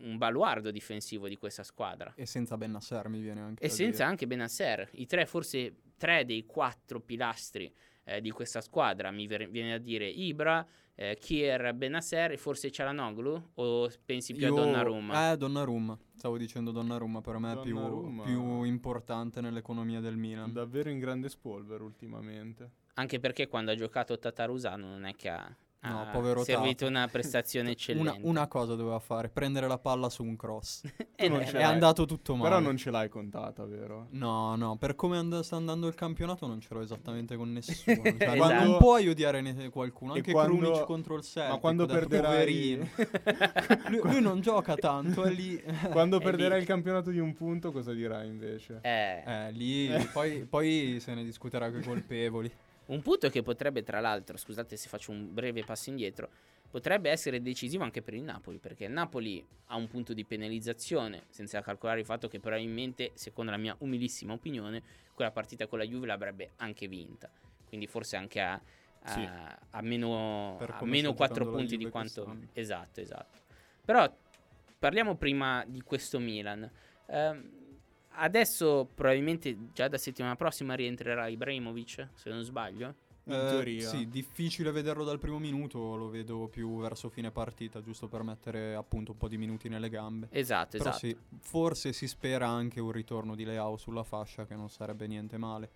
[0.00, 2.12] un baluardo difensivo di questa squadra.
[2.16, 4.04] E senza Bennasser mi viene anche E senza dire.
[4.04, 7.72] anche Benasser, i tre, forse tre dei quattro pilastri
[8.04, 12.70] eh, di questa squadra, mi ver- viene da dire Ibra, eh, Kier, Benasser e forse
[12.70, 15.32] Cialanoglu o pensi più Io- a Donnarumma?
[15.32, 15.98] Eh, Donnarumma.
[16.14, 20.52] Stavo dicendo Donnarumma, per me è più, più importante nell'economia del Milan.
[20.52, 22.70] Davvero in grande spolvero ultimamente.
[22.94, 27.08] Anche perché quando ha giocato Tatarusano non è che ha, No, ha povero servito una
[27.08, 28.10] prestazione eccellente.
[28.18, 30.82] Una, una cosa doveva fare, prendere la palla su un cross.
[31.20, 31.64] Eh, non no, ce È l'hai.
[31.64, 32.48] andato tutto male.
[32.48, 34.06] Però non ce l'hai contata, vero?
[34.12, 38.00] No, no, per come and- sta andando il campionato non ce l'ho esattamente con nessuno.
[38.02, 38.36] Cioè, Esatto.
[38.36, 41.52] non- Non puoi odiare ne- qualcuno, E anche quando- Krunic contro il Celtic.
[41.52, 42.88] Ma quando perderai poverino.
[43.88, 45.62] lui, lui non gioca tanto, è lì.
[45.90, 46.60] Quando È perderai lì.
[46.62, 48.78] il campionato di un punto, cosa dirai invece?
[48.82, 52.50] Eh, Eh, lì poi, poi se ne discuterà con i colpevoli.
[52.90, 56.28] Un punto che potrebbe, tra l'altro, scusate se faccio un breve passo indietro,
[56.68, 61.24] potrebbe essere decisivo anche per il Napoli, perché il Napoli ha un punto di penalizzazione,
[61.28, 64.82] senza calcolare il fatto che probabilmente, secondo la mia umilissima opinione,
[65.14, 67.30] quella partita con la Juve l'avrebbe anche vinta.
[67.68, 69.20] Quindi forse anche a, a- Sì.
[69.70, 72.24] a meno, a meno sta 4 giocando la punti di quanto...
[72.24, 72.48] quest'anno.
[72.54, 73.38] Esatto, esatto.
[73.84, 74.12] Però
[74.80, 76.68] parliamo prima di questo Milan.
[77.06, 77.58] Ehm,
[78.20, 82.94] adesso probabilmente già da settimana prossima rientrerà Ibrahimovic, se non sbaglio.
[83.24, 83.88] In Eh, teoria.
[83.88, 88.74] Sì, difficile vederlo dal primo minuto, lo vedo più verso fine partita, giusto per mettere
[88.74, 90.28] appunto un po' di minuti nelle gambe.
[90.30, 91.06] Esatto, Però esatto.
[91.06, 95.36] sì, forse si spera anche un ritorno di Leao sulla fascia, che non sarebbe niente
[95.36, 95.70] male.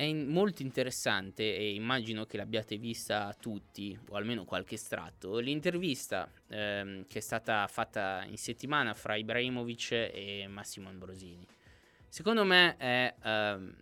[0.00, 6.26] È in- molto interessante e immagino che l'abbiate vista tutti, o almeno qualche estratto, l'intervista
[6.48, 11.46] ehm, che è stata fatta in settimana fra Ibrahimovic e Massimo Ambrosini.
[12.08, 13.76] Secondo me è, ehm,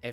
[0.00, 0.12] è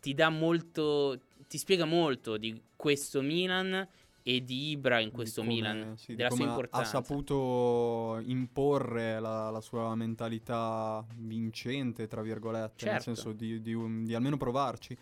[0.00, 3.84] ti dà molto, ti spiega molto di questo Milan
[4.28, 6.98] e di Ibra in questo come- Milan, sì, della sua importanza.
[6.98, 13.14] Ha saputo imporre la, la sua mentalità vincente, tra virgolette, nel Certo.
[13.14, 14.98] senso di, di un- di almeno provarci eh,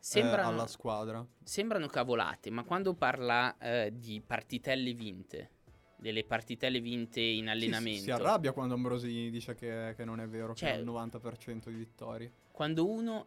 [0.00, 1.24] Sembra- alla squadra.
[1.44, 5.50] Sembrano cavolate, ma quando parla eh, di partitelle vinte,
[5.96, 10.18] delle partitelle vinte in Sì, si- allenamento, Si, arrabbia quando Ambrosi dice che, che non
[10.18, 12.32] è vero, Cioè- che ha il 90% di vittorie.
[12.50, 13.26] quando uno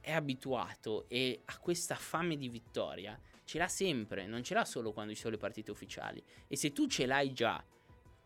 [0.00, 4.92] è abituato e ha questa fame di vittoria, ce l'ha sempre, non ce l'ha solo
[4.92, 6.22] quando ci sono le partite ufficiali.
[6.48, 7.62] E se tu ce l'hai già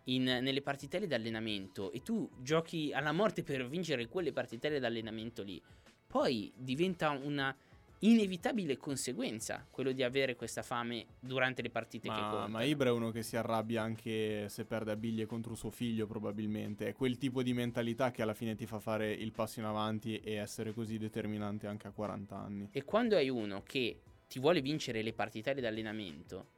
[0.04, 5.60] in- nelle partitelle d'allenamento e tu giochi alla morte per vincere quelle partitelle d'allenamento lì,
[6.06, 7.54] poi diventa una
[8.00, 12.48] inevitabile conseguenza quello di avere questa fame durante le partite che Ma, contano.
[12.48, 16.06] ma Ibra è uno che si arrabbia anche se perde a biglie contro suo figlio,
[16.06, 16.86] probabilmente.
[16.86, 20.18] È quel tipo di mentalità che alla fine ti fa fare il passo in avanti
[20.20, 22.68] e essere così determinante anche a 40 anni.
[22.70, 26.52] E quando hai uno che ti vuole vincere le partitelle d'allenamento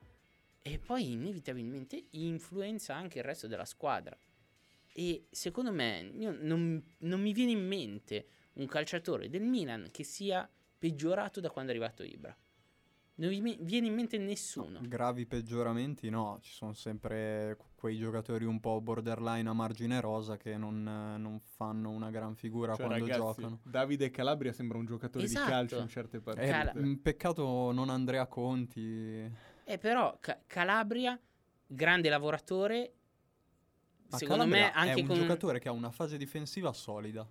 [0.61, 4.17] e poi inevitabilmente influenza anche il resto della squadra.
[4.93, 10.49] E secondo me non, non mi viene in mente un calciatore del Milan che sia
[10.79, 12.37] peggiorato da quando è arrivato Ibra.
[13.21, 14.81] Non mi me- viene in mente nessuno.
[14.83, 20.39] Gravi peggioramenti no, ci sono sempre qu- quei giocatori un po' borderline a margine rosa
[20.39, 23.61] che non, eh, non fanno una gran figura Cioè, quando ragazzi, giocano.
[23.63, 25.45] Davide Calabria sembra un giocatore Esatto.
[25.45, 26.47] di calcio in certe Eh, partite.
[26.51, 29.31] Cala- mm, peccato non Andrea Conti.
[29.65, 31.21] E però Ca- Calabria,
[31.67, 32.95] grande lavoratore,
[34.09, 35.17] Ma secondo Calabria me anche è un con...
[35.17, 37.29] giocatore che ha una fase difensiva solida.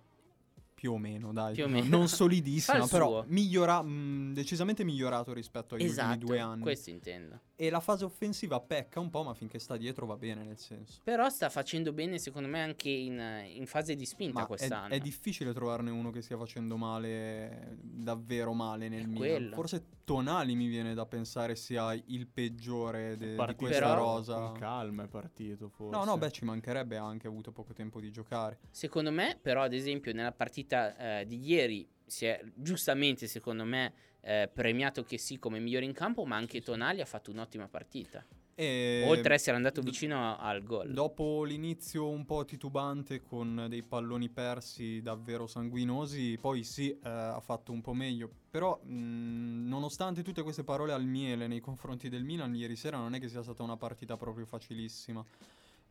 [0.80, 1.52] Più o meno, dai.
[1.52, 1.94] Più o No- meno.
[1.98, 6.62] Non solidissima, però migliora, mh, decisamente migliorato rispetto agli Esatto, ultimi due anni.
[6.62, 7.38] questo intendo.
[7.54, 11.00] E la fase offensiva pecca un po', ma finché sta dietro va bene, nel senso.
[11.04, 13.22] Però sta facendo bene, secondo me, anche in,
[13.54, 14.94] in fase di spinta Ma è, quest'anno.
[14.94, 19.52] è difficile trovarne uno che stia facendo male, davvero male nel È Milan.
[19.52, 24.34] Forse Tonali mi viene da pensare sia il peggiore de- di questa Però- rosa.
[24.34, 25.96] Con calma è partito, forse.
[25.96, 28.58] No, no, beh, ci mancherebbe ha anche avuto poco tempo di giocare.
[28.70, 33.92] Secondo me, però, ad esempio, nella partita eh, di ieri si è giustamente, secondo me,
[34.22, 38.26] eh, premiato che sì come migliore in campo, ma anche Tonali ha fatto un'ottima partita.
[38.60, 40.92] E Oltre a essere andato d- vicino al gol.
[40.92, 47.40] Dopo l'inizio un po' titubante con dei palloni persi davvero sanguinosi, poi sì, eh, ha
[47.40, 48.30] fatto un po' meglio.
[48.50, 53.14] Però, mh, nonostante tutte queste parole al miele nei confronti del Milan, ieri sera non
[53.14, 55.24] è che sia stata una partita proprio facilissima.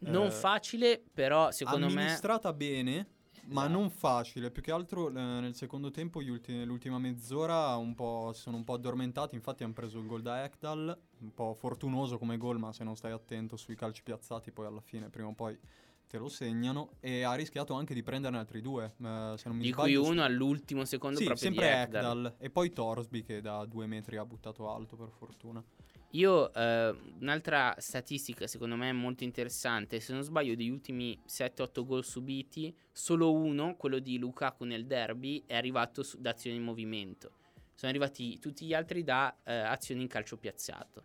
[0.01, 1.93] non eh, facile, però secondo me...
[1.93, 3.07] Amministrata bene,
[3.47, 3.79] ma Esatto.
[3.79, 4.51] non facile.
[4.51, 7.93] Più che altro eh, nel secondo tempo, gli ulti- l'ultima mezz'ora, un
[8.33, 9.35] sono un po' addormentati.
[9.35, 10.97] Infatti, hanno preso il gol da Ekdal.
[11.19, 14.81] Un po' fortunoso come gol, ma se non stai attento sui calci piazzati, poi alla
[14.81, 15.57] fine, prima o poi
[16.07, 16.91] te lo segnano.
[16.99, 18.85] E ha rischiato anche di prenderne altri due.
[19.03, 21.71] eh, se non mi Di cui sbaglio, su- uno all'ultimo secondo Sì, proprio sempre di
[21.71, 22.17] Ekdal.
[22.25, 22.35] Ekdal.
[22.39, 25.63] E poi Torsby che da due metri ha buttato alto, per fortuna.
[26.13, 32.03] Io, eh, un'altra statistica secondo me molto interessante, se non sbaglio degli ultimi 7-8 gol
[32.03, 37.31] subiti, solo uno, quello di Lukaku nel derby, è arrivato su, da azioni in movimento.
[37.75, 41.03] Sono arrivati tutti gli altri da eh, azioni in calcio piazzato.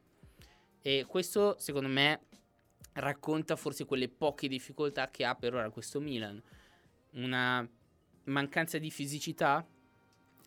[0.81, 2.21] E questo secondo me
[2.95, 6.43] racconta forse quelle poche difficoltà che ha per ora questo Milan.
[7.13, 7.67] Una
[8.25, 9.67] mancanza di fisicità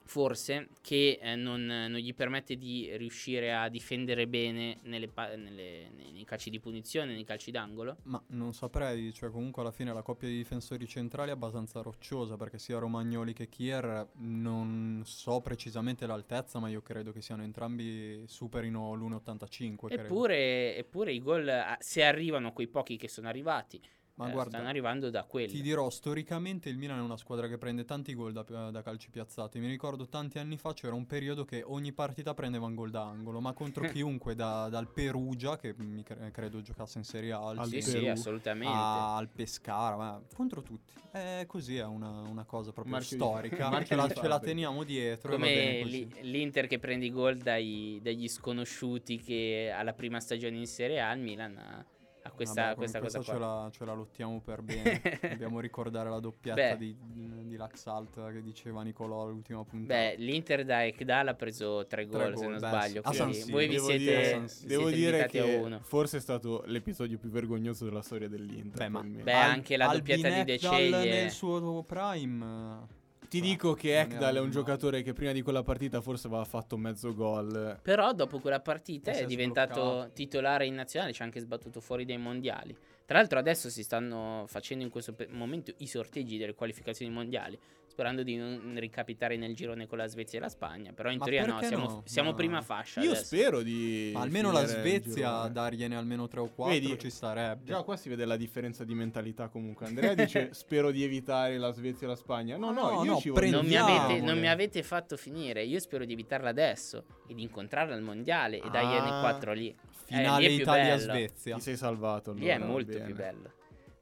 [0.08, 5.89] forse, che eh, non, non, gli permette di riuscire a difendere bene nelle pa- nelle,
[5.89, 7.98] nei calci di punizione, nei calci d'angolo?
[8.04, 12.36] Ma non saprei, cioè comunque alla fine la coppia di difensori centrali è abbastanza rocciosa
[12.38, 18.24] perché sia Romagnoli che Kier non so precisamente l'altezza, ma io credo che siano entrambi
[18.26, 19.91] superino l'1,85.
[19.91, 23.82] Eppure, eppure i gol, se arrivano quei pochi che sono arrivati,
[24.17, 25.51] ma eh, guarda, stanno arrivando da quelli.
[25.51, 29.12] Ti dirò, storicamente il Milan è una squadra che prende tanti gol da, da, calci
[29.12, 29.60] piazzati.
[29.60, 33.03] Mi ricordo tanti anni fa c'era un periodo che ogni partita prendeva un gol da
[33.03, 37.49] angolo, ma contro chiunque, da, dal Perugia, che mi cre- credo giocasse in Serie A,
[37.49, 38.75] al sì, sì, assolutamente.
[38.75, 40.93] A, al Pescara, ma contro tutti.
[41.12, 43.65] È così, è una, una cosa proprio Marchio storica.
[43.86, 45.32] Ce, la, ce la teniamo dietro.
[45.32, 50.65] Come li, l'Inter che prende i gol dai, dagli sconosciuti che alla prima stagione in
[50.65, 51.86] Serie A, il Milan ha
[52.27, 55.01] a questa, Vabbè, questa cosa ce la, ce la, lottiamo per bene.
[55.29, 59.93] Dobbiamo ricordare la doppietta di, di Laxalt che diceva Nicolò all'ultima puntata.
[59.93, 63.01] Beh, l'Inter da Ekdal ha preso tre gol, se non beh, sbaglio.
[63.01, 67.85] Quindi voi vi siete, dire, siete devo dire che forse è stato l'episodio più vergognoso
[67.85, 68.77] della storia dell'Inter.
[68.77, 72.95] Beh, ma beh, anche la doppietta di De Ceglie nel suo prime
[73.27, 76.77] ti dico che Ekdal è un giocatore che prima di quella partita forse aveva fatto
[76.77, 77.79] mezzo gol.
[77.81, 80.11] Però dopo quella partita è diventato sbloccato.
[80.13, 82.75] titolare in nazionale, ci ha anche sbattuto fuori dai mondiali.
[83.05, 87.57] Tra l'altro adesso si stanno facendo in questo momento i sorteggi delle qualificazioni mondiali
[87.97, 90.93] sperando di non ricapitare nel girone con la Svezia e la Spagna.
[90.93, 92.03] Però in Ma teoria no, siamo, no?
[92.05, 92.36] siamo no.
[92.36, 93.01] prima fascia.
[93.01, 93.25] Io adesso.
[93.25, 94.12] spero di.
[94.13, 97.63] Ma almeno la Svezia dargliene almeno 3 o 4 Vedi, ci starebbe.
[97.65, 99.88] Già qua si vede la differenza di mentalità comunque.
[99.88, 102.55] Andrea dice spero di evitare la Svezia e la Spagna.
[102.55, 105.63] No, no, no, io no ci non mi, avete, non mi avete fatto finire.
[105.63, 109.75] Io spero di evitarla adesso e di incontrarla al mondiale e dargliene Ah, 4 lì.
[110.05, 110.62] Finale Eh, lì.
[110.62, 111.55] Italia-Svezia.
[111.55, 112.33] Ti sei salvato.
[112.33, 113.05] Lì è allora, molto bene.
[113.05, 113.51] più bello.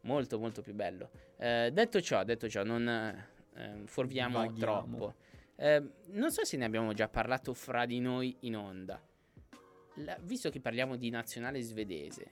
[0.02, 1.10] Molto, molto più bello.
[1.38, 4.58] Eh, detto ciò, detto ciò, non eh, fuorviamo Divaghiamo.
[4.98, 5.16] troppo.
[5.58, 9.02] Eh, non so se ne abbiamo già parlato fra di noi in onda.
[10.00, 12.30] La- visto che parliamo di nazionale svedese,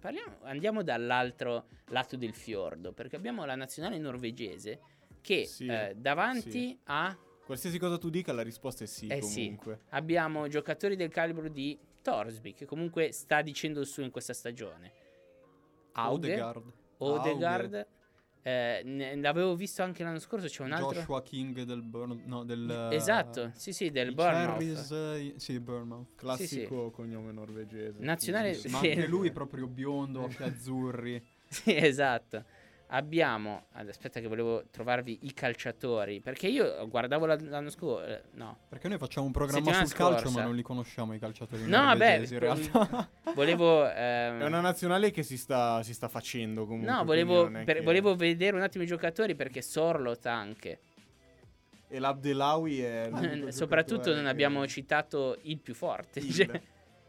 [0.00, 4.80] parliamo- andiamo dall'altro lato del fiordo, perché abbiamo la nazionale norvegese
[5.20, 6.78] che Sì, eh, davanti sì.
[6.84, 9.06] a Qualsiasi cosa tu dica, la risposta è sì.
[9.06, 9.42] Eh sì.
[9.44, 9.80] comunque.
[9.90, 14.92] abbiamo giocatori del calibro di Torsby, che comunque sta dicendo il suo in questa stagione.
[15.92, 16.72] Auge, Odegaard.
[16.98, 17.86] Odegaard.
[18.46, 20.46] Eh, ne- l'avevo visto anche l'anno scorso.
[20.48, 20.92] C'è un altro.
[20.92, 24.90] Joshua King del Burn- no, del Esatto, sì, sì, del i Bournemouth.
[24.92, 26.14] Eh, sì, Bournemouth.
[26.14, 27.96] Classico cognome norvegese.
[28.00, 28.88] Nazionale- Sì, Ma Sì.
[28.90, 31.22] anche lui proprio biondo, occhi azzurri.
[31.54, 32.44] Sì, esatto.
[32.88, 33.66] Abbiamo.
[33.72, 36.20] Aspetta, che volevo trovarvi i calciatori.
[36.20, 38.04] Perché io guardavo la- l'anno scorso.
[38.06, 40.38] eh, no, Perché noi facciamo un programma Settimana sul calcio, scorsa.
[40.38, 43.08] ma non li conosciamo i calciatori No, vabbè, in realtà.
[43.34, 43.88] volevo.
[43.90, 46.90] ehm, È una nazionale che si sta, si sta facendo comunque.
[46.92, 50.78] No, volevo, per- che- volevo vedere un attimo i giocatori perché Sorlot anche.
[51.88, 53.10] E l'Abdelawi è.
[53.50, 56.32] Soprattutto non che- abbiamo citato il più forte, Il.
[56.34, 56.60] cioè,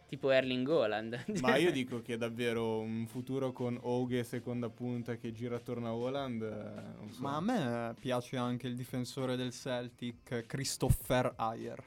[0.08, 1.24] tipo Erling Haaland.
[1.42, 5.94] Ma io dico che davvero un futuro con Oge seconda punta che gira attorno a
[5.96, 6.42] Holland.
[6.42, 7.22] eh, Non so.
[7.22, 11.84] Ma a me piace anche il difensore del Celtic, Christopher Ayer.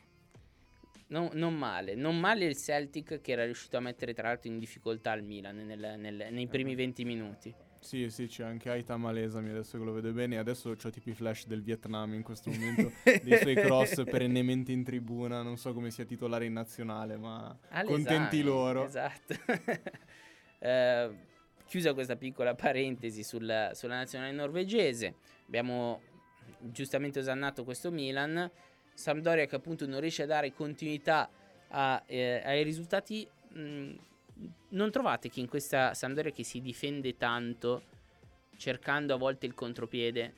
[1.11, 4.59] Non, non male, non male il Celtic che era riuscito a mettere tra l'altro in
[4.59, 7.54] difficoltà il Milan nel- nel- nei primi 20 minuti.
[7.81, 10.38] Sì, sì, c'è anche Aita Malesami adesso che lo vedo bene.
[10.38, 12.93] Adesso ho tipo i flash del Vietnam in questo momento.
[13.03, 15.43] dei suoi cross perennemente in tribuna.
[15.43, 18.85] Non so come sia titolare in nazionale, ma Alle contenti loro.
[18.85, 19.35] Esatto.
[20.61, 21.11] Eh,
[21.67, 25.14] chiusa questa piccola parentesi sulla, sulla nazionale norvegese,
[25.47, 26.01] abbiamo
[26.59, 28.51] giustamente osannato questo Milan.
[28.93, 31.31] Sampdoria che appunto non riesce a dare continuità
[31.69, 33.25] a, eh, ai risultati.
[33.53, 33.95] mh,
[34.70, 37.83] non trovate che in questa Sampdoria che si difende tanto,
[38.57, 40.33] cercando a volte il contropiede,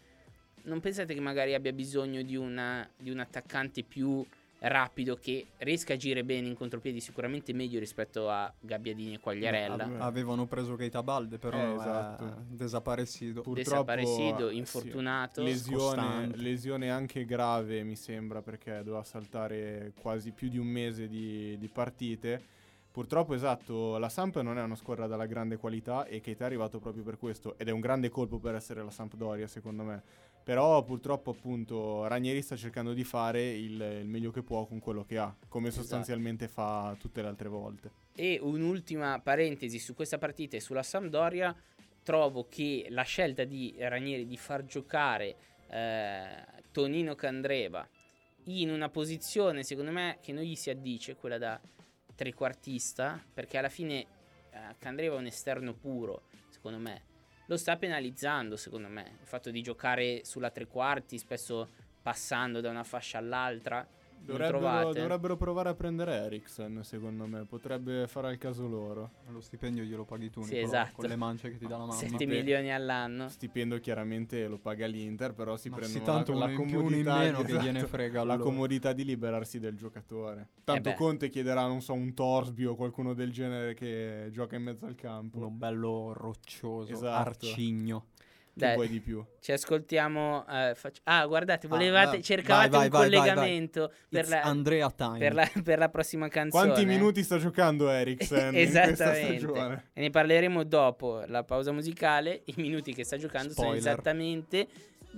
[0.63, 4.25] non pensate che magari abbia bisogno di, una- di un attaccante più
[4.63, 9.85] rapido che riesca a agire bene in contropiedi sicuramente meglio rispetto a Gabbiadini e Quagliarella.
[9.85, 12.45] Ave- Avevano preso Keita Balde, però Eh, è esatto.
[12.49, 13.41] desaparecido.
[13.41, 15.43] Pur- Desaparecido, purtroppo, eh, infortunato.
[15.43, 16.37] Lesione, Scostante.
[16.37, 21.69] lesione anche grave, mi sembra, perché doveva saltare quasi più di un mese di, di
[21.69, 22.59] partite.
[22.93, 26.81] Purtroppo, esatto, la Samp non è una squadra dalla grande qualità e Keita è arrivato
[26.81, 27.57] proprio per questo.
[27.57, 30.03] Ed è un grande colpo per essere la Sampdoria, secondo me.
[30.43, 35.05] Però purtroppo appunto Ranieri sta cercando di fare il, il meglio che può con quello
[35.05, 35.83] che ha, come Esatto.
[35.83, 37.91] sostanzialmente fa tutte le altre volte.
[38.17, 41.55] E un'ultima parentesi su questa partita e sulla Sampdoria,
[42.03, 45.37] trovo che la scelta di Ranieri di far giocare
[45.69, 47.87] eh, Tonino Candreva
[48.45, 51.61] in una posizione, secondo me, che non gli si addice, quella da
[52.21, 54.01] trequartista, perché alla fine
[54.51, 57.05] eh, Candreva è un esterno puro, secondo me.
[57.47, 61.71] Lo sta penalizzando, secondo me, il fatto di giocare sulla tre quarti, spesso
[62.03, 63.89] passando da una fascia all'altra.
[64.23, 69.11] Dovrebbero, dovrebbero provare a prendere Eriksen, secondo me, potrebbe fare al caso loro.
[69.31, 70.93] Lo stipendio glielo paghi tu, Sì, esatto.
[70.97, 71.93] con le mance che ti dà la mamma.
[71.95, 73.29] 7 Dipende- milioni all'anno.
[73.29, 76.73] Stipendio chiaramente lo paga l'Inter, però si Ma prendono sì, tanto la, la uno in
[76.75, 80.49] comodità meno di- che gliene esatto, frega la comodità di liberarsi del giocatore.
[80.65, 80.95] Tanto Eh.
[80.95, 84.95] Conte chiederà, non so, un Torsby o qualcuno del genere che gioca in mezzo al
[84.95, 85.39] campo.
[85.39, 87.29] Uno bello roccioso, Esatto.
[87.29, 88.05] arcigno.
[88.61, 88.75] Dai.
[88.75, 89.25] vuoi di più?
[89.41, 90.47] Ci ascoltiamo.
[90.49, 94.43] eh, faccio- Ah, guardate, volevate, vai, cercavate vai, un vai, vai, vai, collegamento per, la,
[94.43, 95.19] Andrea Time.
[95.19, 96.65] per, la, per la prossima canzone.
[96.67, 99.85] Quanti minuti sta giocando Eriksen Esattamente.
[99.93, 102.43] E ne parleremo dopo la pausa musicale.
[102.47, 103.93] I minuti che sta giocando sono Spoiler.
[103.93, 104.69] esattamente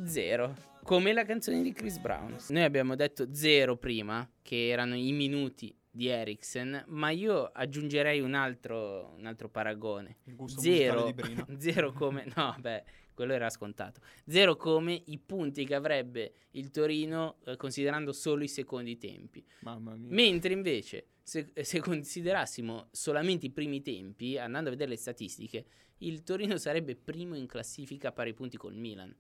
[0.05, 0.55] zero.
[0.83, 2.37] Come la canzone di Chris Brown.
[2.49, 8.35] Noi abbiamo detto zero prima, che erano i minuti di Eriksen, ma io aggiungerei un
[8.35, 10.17] altro, un altro paragone.
[10.47, 11.13] Zero,
[11.59, 12.83] zero come no, beh,
[13.15, 14.01] quello era scontato.
[14.27, 19.45] Zero come i punti che avrebbe il Torino eh, considerando solo i secondi tempi.
[19.61, 20.11] Mamma mia.
[20.13, 25.65] Mentre invece, se, se considerassimo solamente i primi tempi, andando a vedere le statistiche,
[25.99, 29.15] il Torino sarebbe primo in classifica a pari punti col Milan.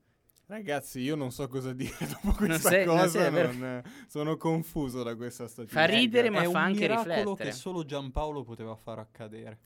[0.46, 3.08] Ragazzi, io non so cosa dire dopo questa sei- non cosa.
[3.08, 5.72] sei davvero- non- sono confuso da questa stagione.
[5.72, 7.50] Fa ridere, ma È fa un anche miracolo riflettere.
[7.50, 9.58] che solo Giampaolo poteva far accadere.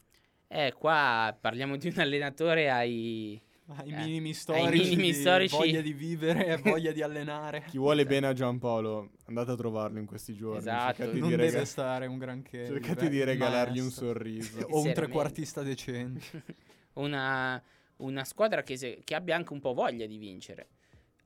[0.47, 3.41] Eh, qua parliamo di un allenatore ai...
[3.69, 5.57] Ai Eh, minimi ai storici, minimi di storici.
[5.57, 7.65] voglia di vivere e voglia di allenare.
[7.69, 10.59] Chi vuole bene a Giampaolo, andate a trovarlo in questi giorni.
[10.59, 10.97] Esatto.
[10.99, 12.67] Cercate, Non di, deve rega- stare un granché.
[12.67, 14.59] cercate beh, di regalargli un sorriso.
[14.71, 16.45] O un trequartista decente.
[16.95, 17.61] una,
[17.97, 20.69] una squadra che, se- che abbia anche un po' voglia di vincere.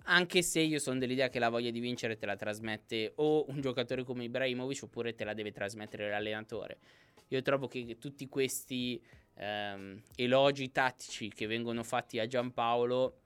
[0.05, 3.61] Anche se io sono dell'idea che la voglia di vincere te la trasmette o un
[3.61, 6.79] giocatore come Ibrahimovic oppure te la deve trasmettere l'allenatore.
[7.29, 9.01] Io trovo che tutti questi
[9.41, 13.17] ehm, elogi tattici che vengono fatti a Giampaolo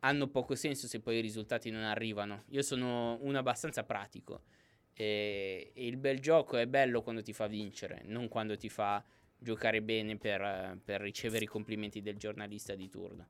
[0.00, 2.44] hanno poco senso se poi i risultati non arrivano.
[2.50, 4.42] Io sono uno abbastanza pratico
[4.92, 9.02] e, e il bel gioco è bello quando ti fa vincere, non quando ti fa
[9.36, 13.28] giocare bene per, per ricevere i complimenti del giornalista di turno.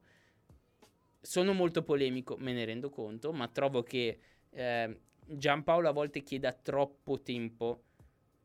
[1.21, 4.19] Sono molto polemico, me ne rendo conto, ma trovo che
[4.51, 7.85] eh, Giampaolo a volte chieda troppo tempo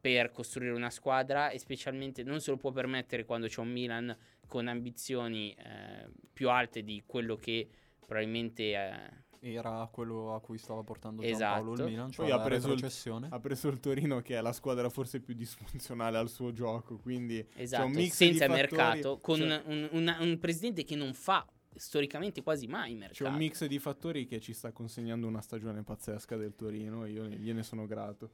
[0.03, 4.13] per costruire una squadra e specialmente non se lo può permettere quando c'è un Milan
[4.49, 7.69] con ambizioni eh, più alte di quello che
[8.05, 11.37] probabilmente eh, Era quello a cui stava portando Esatto.
[11.55, 13.27] Giampaolo il Milan, cioè Poi ha preso il-.
[13.29, 16.97] Ha preso il Torino, che è la squadra forse più disfunzionale al suo gioco.
[16.97, 21.13] Quindi esatto, mix senza di fattori- mercato, con cioè- un, un- un presidente che non
[21.13, 23.23] fa storicamente quasi mai mercato.
[23.23, 27.05] c'è un mix di fattori che ci sta consegnando una stagione pazzesca del Torino.
[27.05, 28.31] E io gliene sono grato.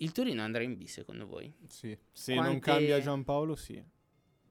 [0.00, 1.52] Il Torino andrà in B secondo voi?
[1.68, 1.96] Sì.
[2.10, 3.82] Se non Quante- cambia Giampaolo, sì.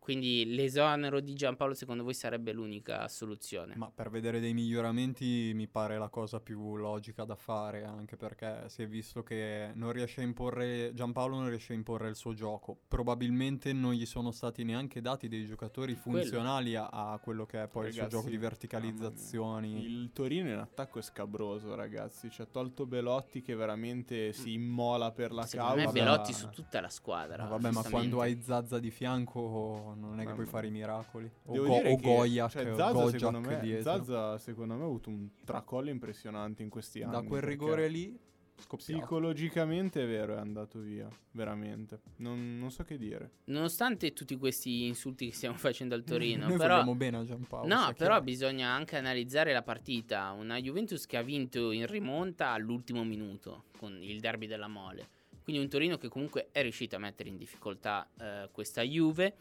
[0.10, 3.76] Quindi l'esonero di Giampaolo secondo voi sarebbe l'unica soluzione?
[3.76, 8.64] Ma per vedere dei miglioramenti mi pare la cosa più logica da fare, anche perché
[8.70, 12.34] si è visto che non riesce a imporre, Giampaolo non riesce a imporre il suo
[12.34, 12.76] gioco.
[12.88, 16.22] Probabilmente non gli sono stati neanche dati dei giocatori Quello.
[16.22, 19.86] funzionali a, a quello che è poi il Ragazzi, suo gioco di verticalizzazioni.
[19.86, 22.30] Il Torino in attacco è scabroso, ragazzi.
[22.30, 25.92] C'è tolto Belotti che veramente si immola per la Secondo causa.
[25.92, 27.44] me Belotti su tutta la squadra.
[27.44, 31.30] Ma vabbè, ma quando hai Zazza di fianco non è che puoi fare i miracoli.
[31.46, 33.84] O, Devo Go- dire o che, Goyak, cioè, Zaza, secondo Gojak me, dietro.
[33.84, 37.12] Zazza, secondo me ha avuto un tracollo impressionante in questi anni.
[37.12, 38.18] da quel rigore lì,
[38.60, 39.00] scoppiato.
[39.00, 42.02] Psicologicamente è vero, è andato via, veramente.
[42.18, 43.32] Non, non so che dire.
[43.46, 47.68] Nonostante tutti questi insulti che stiamo facendo al Torino, Noi però vogliamo bene a Giampaolo.
[47.68, 48.22] No, però chiaro.
[48.22, 50.32] bisogna anche analizzare la partita.
[50.32, 55.08] Una Juventus che ha vinto in rimonta all'ultimo minuto con il derby della Mole.
[55.42, 59.34] Quindi un Torino che comunque è riuscito a mettere in difficoltà eh, questa Juve.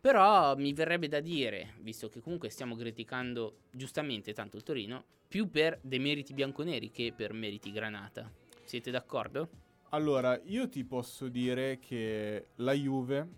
[0.00, 5.50] Però mi verrebbe da dire, visto che comunque stiamo criticando giustamente tanto il Torino, più
[5.50, 8.30] per demeriti bianconeri che per meriti granata.
[8.64, 9.48] Siete d'accordo?
[9.90, 13.28] Allora, io ti posso dire che la Juve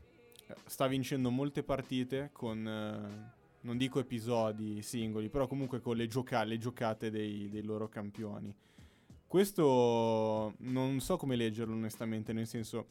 [0.46, 6.08] eh, sta vincendo molte partite con, eh, non dico episodi singoli, però comunque con le,
[6.08, 8.54] gioca- le giocate dei, dei loro campioni.
[9.26, 12.88] Questo non so come leggerlo onestamente, nel senso,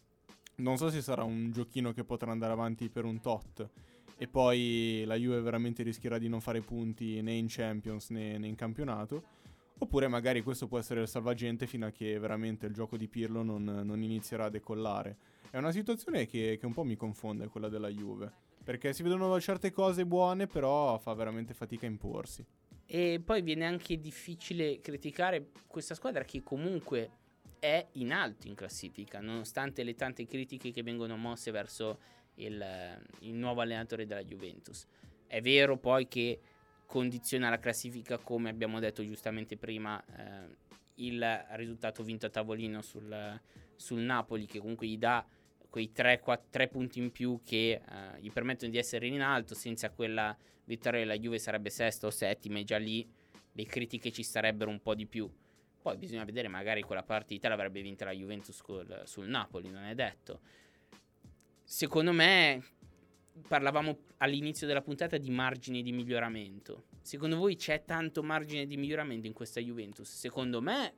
[0.59, 3.69] non so se sarà un giochino che potrà andare avanti per un tot.
[4.21, 8.47] e poi la Juve veramente rischierà di non fare punti né in Champions né, né
[8.47, 9.23] in campionato.
[9.81, 13.43] Oppure magari questo può essere il salvagente fino a che veramente il gioco di Pirlo
[13.43, 15.17] non, non inizierà a decollare.
[15.49, 18.29] È una situazione che, che un po' mi confonde quella della Juve.
[18.61, 22.45] Perché si vedono certe cose buone, però fa veramente fatica a imporsi.
[22.85, 27.18] E poi viene anche difficile criticare questa squadra che comunque
[27.59, 31.99] è in alto in classifica, nonostante le tante critiche che vengono mosse verso
[32.35, 32.63] il,
[33.19, 34.87] il nuovo allenatore della Juventus.
[35.27, 36.39] È vero poi che
[36.85, 43.39] condiziona la classifica, come abbiamo detto giustamente prima, eh, il risultato vinto a tavolino sul,
[43.75, 45.25] sul, Napoli, che comunque gli dà
[45.69, 47.81] quei 3, 3 punti in più che eh,
[48.19, 49.53] gli permettono di essere in alto.
[49.53, 53.07] Senza quella vittoria la Juve sarebbe sesta o settima e già lì
[53.51, 55.29] le critiche ci sarebbero un po' di più.
[55.81, 59.95] Poi bisogna vedere, magari quella partita l'avrebbe vinta la Juventus col, sul Napoli, non è
[59.95, 60.41] detto.
[61.63, 62.63] Secondo me,
[63.47, 66.85] parlavamo all'inizio della puntata di margini di miglioramento.
[67.01, 70.11] Secondo voi c'è tanto margine di miglioramento in questa Juventus?
[70.11, 70.93] Secondo me,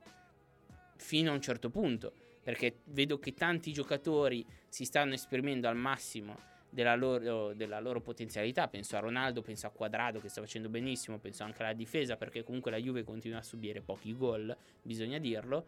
[0.96, 2.12] fino a un certo punto,
[2.42, 8.66] perché vedo che tanti giocatori si stanno esprimendo al massimo della loro, della loro, potenzialità.
[8.66, 12.42] Penso a Ronaldo, penso a Quadrado che sta facendo benissimo, penso anche alla difesa perché
[12.42, 15.66] comunque la Juve continua a subire pochi gol, bisogna dirlo.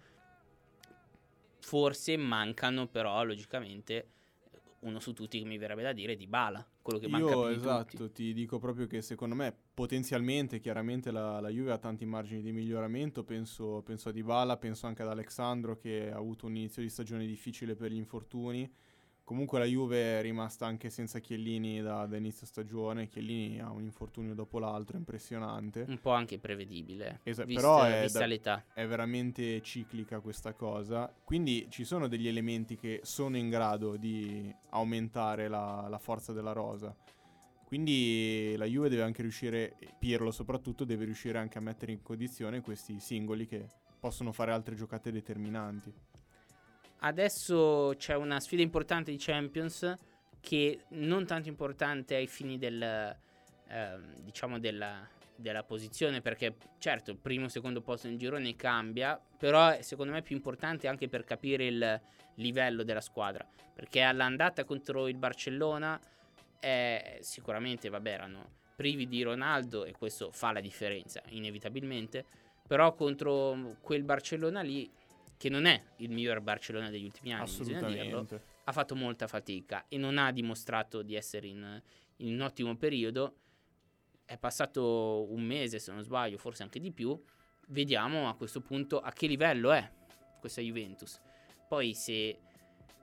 [1.59, 4.09] Forse mancano però logicamente
[4.81, 7.55] uno su tutti che mi verrebbe da dire di Bala, quello che manca Io più
[7.55, 8.25] esatto, tutti.
[8.25, 12.53] ti dico proprio che secondo me potenzialmente chiaramente la, la Juve ha tanti margini di
[12.53, 16.89] miglioramento, penso, penso a Dybala, penso anche ad Alexandro che ha avuto un inizio di
[16.89, 18.71] stagione difficile per gli infortuni
[19.25, 23.09] Comunque la Juve è rimasta anche senza Chiellini da, da, inizio stagione.
[23.09, 25.87] Chiellini ha un infortunio dopo l'altro, impressionante.
[25.89, 27.21] Un po' anche prevedibile.
[27.23, 28.65] Esatto, però è, da, l'età.
[28.75, 31.11] è veramente ciclica questa cosa.
[31.25, 36.53] Quindi ci sono degli elementi che sono in grado di aumentare la, la forza della
[36.53, 36.95] rosa.
[37.65, 42.61] Quindi la Juve deve anche riuscire, Pirlo soprattutto, deve riuscire anche a mettere in condizione
[42.61, 43.67] questi singoli che
[43.99, 45.91] possono fare altre giocate determinanti.
[47.05, 49.95] Adesso c'è una sfida importante di Champions
[50.41, 57.19] che non tanto importante ai fini del, eh, diciamo della, della, posizione perché certo il
[57.19, 61.25] primo e secondo posto nel girone cambia però secondo me è più importante anche per
[61.25, 62.01] capire il
[62.37, 66.01] livello della squadra perché all'andata contro il Barcellona
[66.59, 72.25] eh, sicuramente vabbè erano privi di Ronaldo e questo fa la differenza inevitabilmente
[72.67, 74.91] però contro quel Barcellona lì
[75.45, 78.27] che non è il miglior Barcellona degli ultimi anni, bisogna dirlo,
[78.65, 81.83] ha fatto molta fatica e non ha dimostrato di essere in,
[82.17, 83.37] in un ottimo periodo.
[84.25, 87.23] È passato un mese, se non sbaglio, forse anche di più.
[87.69, 89.87] Vediamo a questo punto a che livello è
[90.41, 91.21] questa Juventus.
[91.69, 92.39] Poi se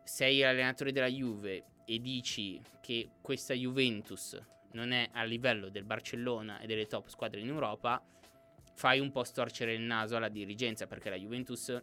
[0.04, 4.36] sei allenatore della Juve e dici che questa Juventus
[4.72, 8.04] non è a livello del Barcellona e delle top squadre in Europa,
[8.74, 11.80] fai un po' storcere il naso alla dirigenza perché la Juventus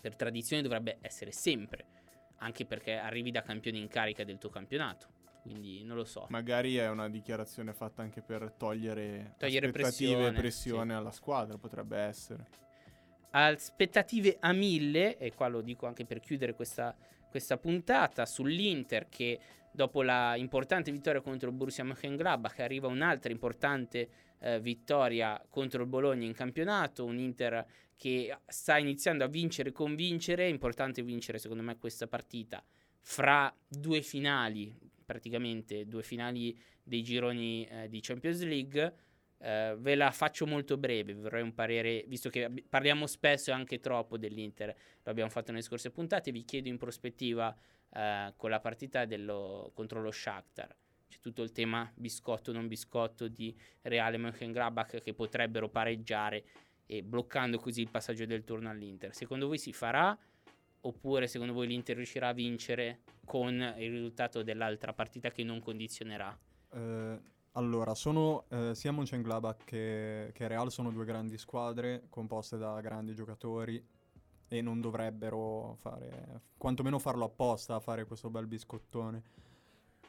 [0.00, 1.84] per tradizione dovrebbe essere sempre,
[2.38, 5.14] anche perché arrivi da campione in carica del tuo campionato.
[5.42, 6.26] Quindi non lo so.
[6.30, 10.98] Magari è una dichiarazione fatta anche per togliere, togliere pressione, pressione sì.
[10.98, 12.46] alla squadra, potrebbe essere.
[13.30, 16.96] Aspettative a mille, e qua lo dico anche per chiudere questa,
[17.30, 19.38] questa puntata, sull'Inter che
[19.76, 24.08] dopo la importante vittoria contro il Borussia Mönchengladbach arriva un'altra importante
[24.40, 27.64] eh, vittoria contro il Bologna in campionato, un Inter
[27.94, 32.64] che sta iniziando a vincere e convincere, è importante vincere secondo me questa partita
[33.02, 34.74] fra due finali,
[35.04, 38.94] praticamente due finali dei gironi eh, di Champions League.
[39.38, 43.80] Uh, ve la faccio molto breve, vorrei un parere, visto che parliamo spesso e anche
[43.80, 47.54] troppo dell'Inter, lo abbiamo fatto nelle scorse puntate, vi chiedo in prospettiva
[47.90, 50.74] uh, con la partita dello, contro lo Shakhtar
[51.08, 56.44] c'è tutto il tema biscotto non biscotto di Reale Mönchengladbach che potrebbero pareggiare
[56.86, 59.14] e bloccando così il passaggio del turno all'Inter.
[59.14, 60.16] Secondo voi si farà
[60.80, 66.36] oppure secondo voi l'Inter riuscirà a vincere con il risultato dell'altra partita che non condizionerà?
[66.72, 67.20] Eh,
[67.52, 73.14] allora, sono eh, sia Mönchengladbach che, che Real sono due grandi squadre composte da grandi
[73.14, 73.84] giocatori
[74.48, 79.22] e non dovrebbero fare, quantomeno farlo apposta a fare questo bel biscottone.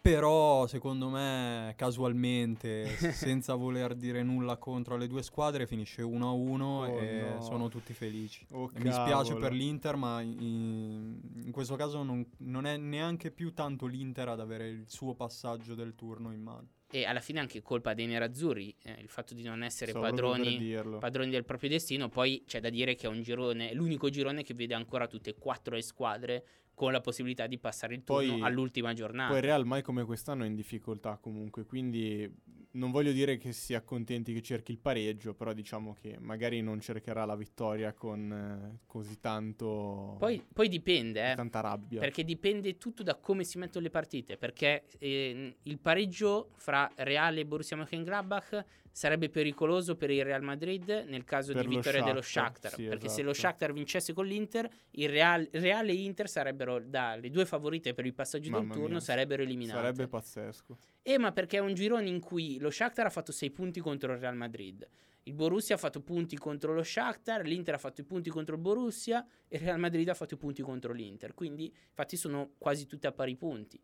[0.08, 6.86] Però secondo me casualmente, senza voler dire nulla contro le due squadre, finisce 1-1 oh
[6.86, 7.42] e no.
[7.42, 8.46] sono tutti felici.
[8.52, 13.54] Oh, mi spiace per l'Inter, ma in, in questo caso non, non, è neanche più
[13.54, 16.68] tanto l'Inter ad avere il suo passaggio del turno in mano.
[16.90, 21.30] E alla fine anche colpa dei nerazzurri, eh, il fatto di non essere padroni, padroni
[21.30, 22.08] del proprio destino.
[22.08, 25.36] Poi c'è da dire che è un girone, l'unico girone che vede ancora tutte e
[25.38, 29.32] quattro le squadre con la possibilità di passare il turno Poi- all'ultima giornata.
[29.32, 32.32] Poi Real mai come quest'anno è in difficoltà comunque, quindi
[32.78, 36.80] non voglio dire che si accontenti che cerchi il pareggio, però diciamo che magari non
[36.80, 42.00] cercherà la vittoria con eh, così tanto Poi, poi dipende, eh, tanta rabbia.
[42.00, 44.38] perché dipende tutto da come si mettono le partite.
[44.38, 48.66] Perché eh, il pareggio fra Real e Borussia Mönchengladbach
[48.98, 52.74] sarebbe pericoloso per il Real Madrid nel caso Per di vittoria dello Shakhtar, Shakhtar.
[52.74, 53.48] sì, perché se lo esatto.
[53.48, 58.16] Shakhtar vincesse con l'Inter, il Real, Real e Inter sarebbero dalle due favorite per il
[58.16, 59.80] passaggio del Mamma turno, mia, sarebbero eliminate.
[59.80, 60.78] Sarebbe pazzesco.
[61.04, 64.14] Eh, ma perché è un girone in cui lo Shakhtar ha fatto 6 punti contro
[64.14, 64.88] il Real Madrid.
[65.22, 68.62] Il Borussia ha fatto punti contro lo Shakhtar, l'Inter ha fatto i punti contro il
[68.62, 71.36] Borussia e il Real Madrid ha fatto i punti contro l'Inter.
[71.36, 73.80] Quindi, infatti, sono quasi tutte a pari punti.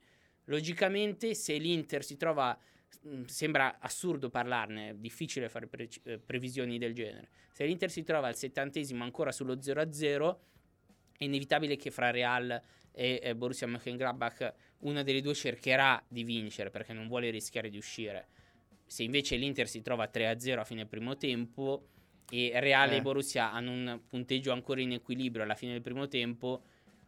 [0.45, 2.57] Logicamente, se l'Inter si trova.
[3.01, 7.29] Mh, Sembra assurdo parlarne, è difficile fare pre- eh, previsioni del genere.
[7.51, 10.37] Se l'Inter si trova al settantesimo ancora sullo 0-0,
[11.17, 16.69] è inevitabile che fra Real e eh, Borussia Mönchengladbach una delle due cercherà di vincere
[16.69, 18.27] perché non vuole rischiare di uscire.
[18.85, 21.87] Se invece l'Inter si trova 3-0 a fine primo tempo
[22.29, 22.97] e Real Eh.
[22.97, 26.63] e Borussia hanno un punteggio ancora in equilibrio alla fine del primo tempo,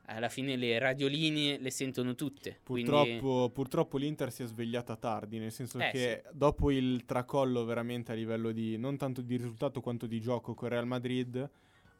[0.07, 2.59] alla fine le radioline le sentono tutte.
[2.63, 7.65] Quindi- Purtroppo, purtroppo l'Inter si è svegliata tardi, nel senso Eh, che dopo il tracollo
[7.65, 11.49] veramente a livello di non tanto di risultato quanto di gioco con Real Madrid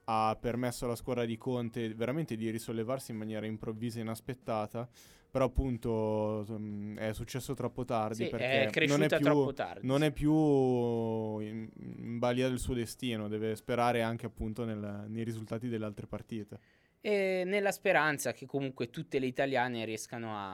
[0.08, 4.88] ha permesso alla squadra di Conte veramente di risollevarsi in maniera improvvisa e inaspettata,
[5.32, 9.53] però appunto mm, è successo troppo tardi Sì, perché è non è cresciuta più, troppo
[9.53, 9.88] tardi.
[9.88, 10.32] non è più
[11.39, 16.06] in, in balia del suo destino, deve sperare anche appunto nel- nei risultati delle altre
[16.06, 16.60] partite.
[17.06, 20.53] E nella speranza che comunque tutte le italiane riescano a,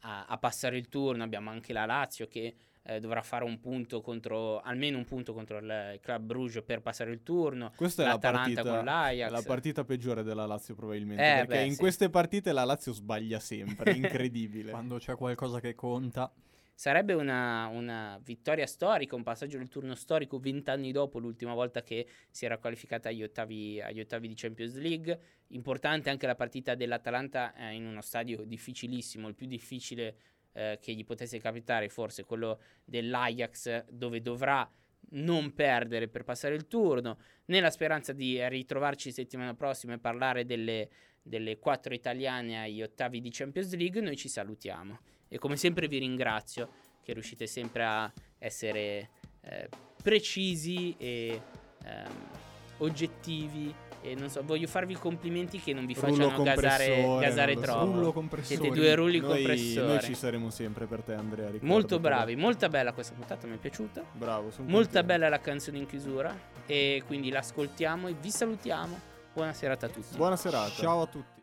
[0.00, 1.22] a- a passare il turno.
[1.22, 5.58] Abbiamo anche la Lazio che eh, dovrà fare un punto contro, almeno un punto contro
[5.58, 7.72] il Club Bruges per passare il turno.
[7.76, 9.30] Questa è la partita, con l'Ajax.
[9.30, 11.78] la partita peggiore della Lazio probabilmente, Eh, perché beh, in sì.
[11.78, 14.72] queste partite la Lazio sbaglia sempre, è incredibile.
[14.72, 16.28] Quando c'è qualcosa che conta,
[16.76, 22.06] Sarebbe una, una vittoria storica, un passaggio del turno storico vent'anni dopo l'ultima volta che
[22.30, 25.20] si era qualificata agli ottavi, agli ottavi di Champions League.
[25.48, 30.16] Importante anche la partita dell'Atalanta eh, in uno stadio difficilissimo, il più difficile
[30.52, 34.68] eh, che gli potesse capitare, forse quello dell'Ajax, dove dovrà
[35.10, 40.88] non perdere per passare il turno, nella speranza di ritrovarci settimana prossima e parlare delle,
[41.22, 44.98] delle quattro italiane agli ottavi di Champions League, noi ci salutiamo.
[45.34, 46.68] E come sempre vi ringrazio
[47.02, 49.10] che riuscite sempre a essere
[49.40, 49.68] eh,
[50.00, 51.42] precisi e
[51.84, 52.28] ehm,
[52.78, 53.74] oggettivi.
[54.00, 57.84] E non so, voglio farvi complimenti che non vi Rullo facciano gasare, gasare troppo.
[57.84, 58.60] rullo compressore.
[58.60, 59.86] Siete due rulli noi, compressori.
[59.88, 61.46] noi ci saremo sempre per te Andrea.
[61.46, 61.66] ricordati.
[61.66, 64.04] Molto bravi, molta bella questa puntata, mi è piaciuta.
[64.12, 65.06] Bravo, sono Molta contento.
[65.06, 66.32] bella la canzone in chiusura.
[66.64, 69.00] E quindi l'ascoltiamo e vi salutiamo.
[69.32, 70.16] Buona serata a tutti.
[70.16, 70.70] Buona serata.
[70.70, 71.33] Ciao a tutti.